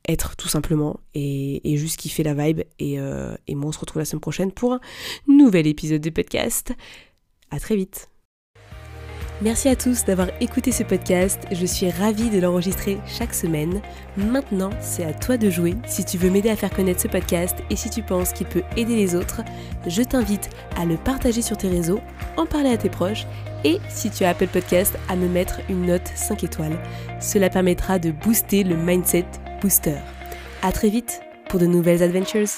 être 0.08 0.36
tout 0.36 0.48
simplement 0.48 1.00
et, 1.14 1.60
juste 1.76 1.98
kiffer 1.98 2.22
la 2.22 2.34
vibe. 2.34 2.62
Et, 2.78 2.98
euh, 2.98 3.34
et 3.46 3.54
moi, 3.54 3.68
on 3.68 3.72
se 3.72 3.78
retrouve 3.78 4.00
la 4.00 4.04
semaine 4.04 4.20
prochaine 4.20 4.52
pour 4.52 4.74
un 4.74 4.80
nouvel 5.28 5.66
épisode 5.66 6.00
de 6.00 6.10
podcast. 6.10 6.72
À 7.50 7.60
très 7.60 7.76
vite. 7.76 8.08
Merci 9.42 9.68
à 9.68 9.74
tous 9.74 10.04
d'avoir 10.04 10.28
écouté 10.40 10.70
ce 10.70 10.84
podcast, 10.84 11.40
je 11.50 11.66
suis 11.66 11.90
ravie 11.90 12.30
de 12.30 12.38
l'enregistrer 12.38 12.98
chaque 13.08 13.34
semaine. 13.34 13.82
Maintenant, 14.16 14.70
c'est 14.80 15.04
à 15.04 15.12
toi 15.12 15.36
de 15.36 15.50
jouer. 15.50 15.74
Si 15.84 16.04
tu 16.04 16.16
veux 16.16 16.30
m'aider 16.30 16.48
à 16.48 16.54
faire 16.54 16.70
connaître 16.70 17.00
ce 17.00 17.08
podcast 17.08 17.56
et 17.68 17.74
si 17.74 17.90
tu 17.90 18.02
penses 18.02 18.32
qu'il 18.32 18.46
peut 18.46 18.62
aider 18.76 18.94
les 18.94 19.16
autres, 19.16 19.42
je 19.88 20.02
t'invite 20.02 20.48
à 20.76 20.84
le 20.84 20.96
partager 20.96 21.42
sur 21.42 21.56
tes 21.56 21.68
réseaux, 21.68 21.98
en 22.36 22.46
parler 22.46 22.70
à 22.70 22.76
tes 22.76 22.88
proches 22.88 23.26
et 23.64 23.78
si 23.88 24.10
tu 24.10 24.22
as 24.22 24.30
Apple 24.30 24.46
Podcast, 24.46 24.96
à 25.08 25.16
me 25.16 25.28
mettre 25.28 25.58
une 25.68 25.86
note 25.86 26.06
5 26.14 26.44
étoiles. 26.44 26.78
Cela 27.20 27.50
permettra 27.50 27.98
de 27.98 28.12
booster 28.12 28.62
le 28.62 28.76
mindset 28.76 29.26
booster. 29.62 29.98
A 30.62 30.72
très 30.72 30.88
vite 30.88 31.20
pour 31.48 31.60
de 31.60 31.66
nouvelles 31.66 32.02
adventures. 32.02 32.48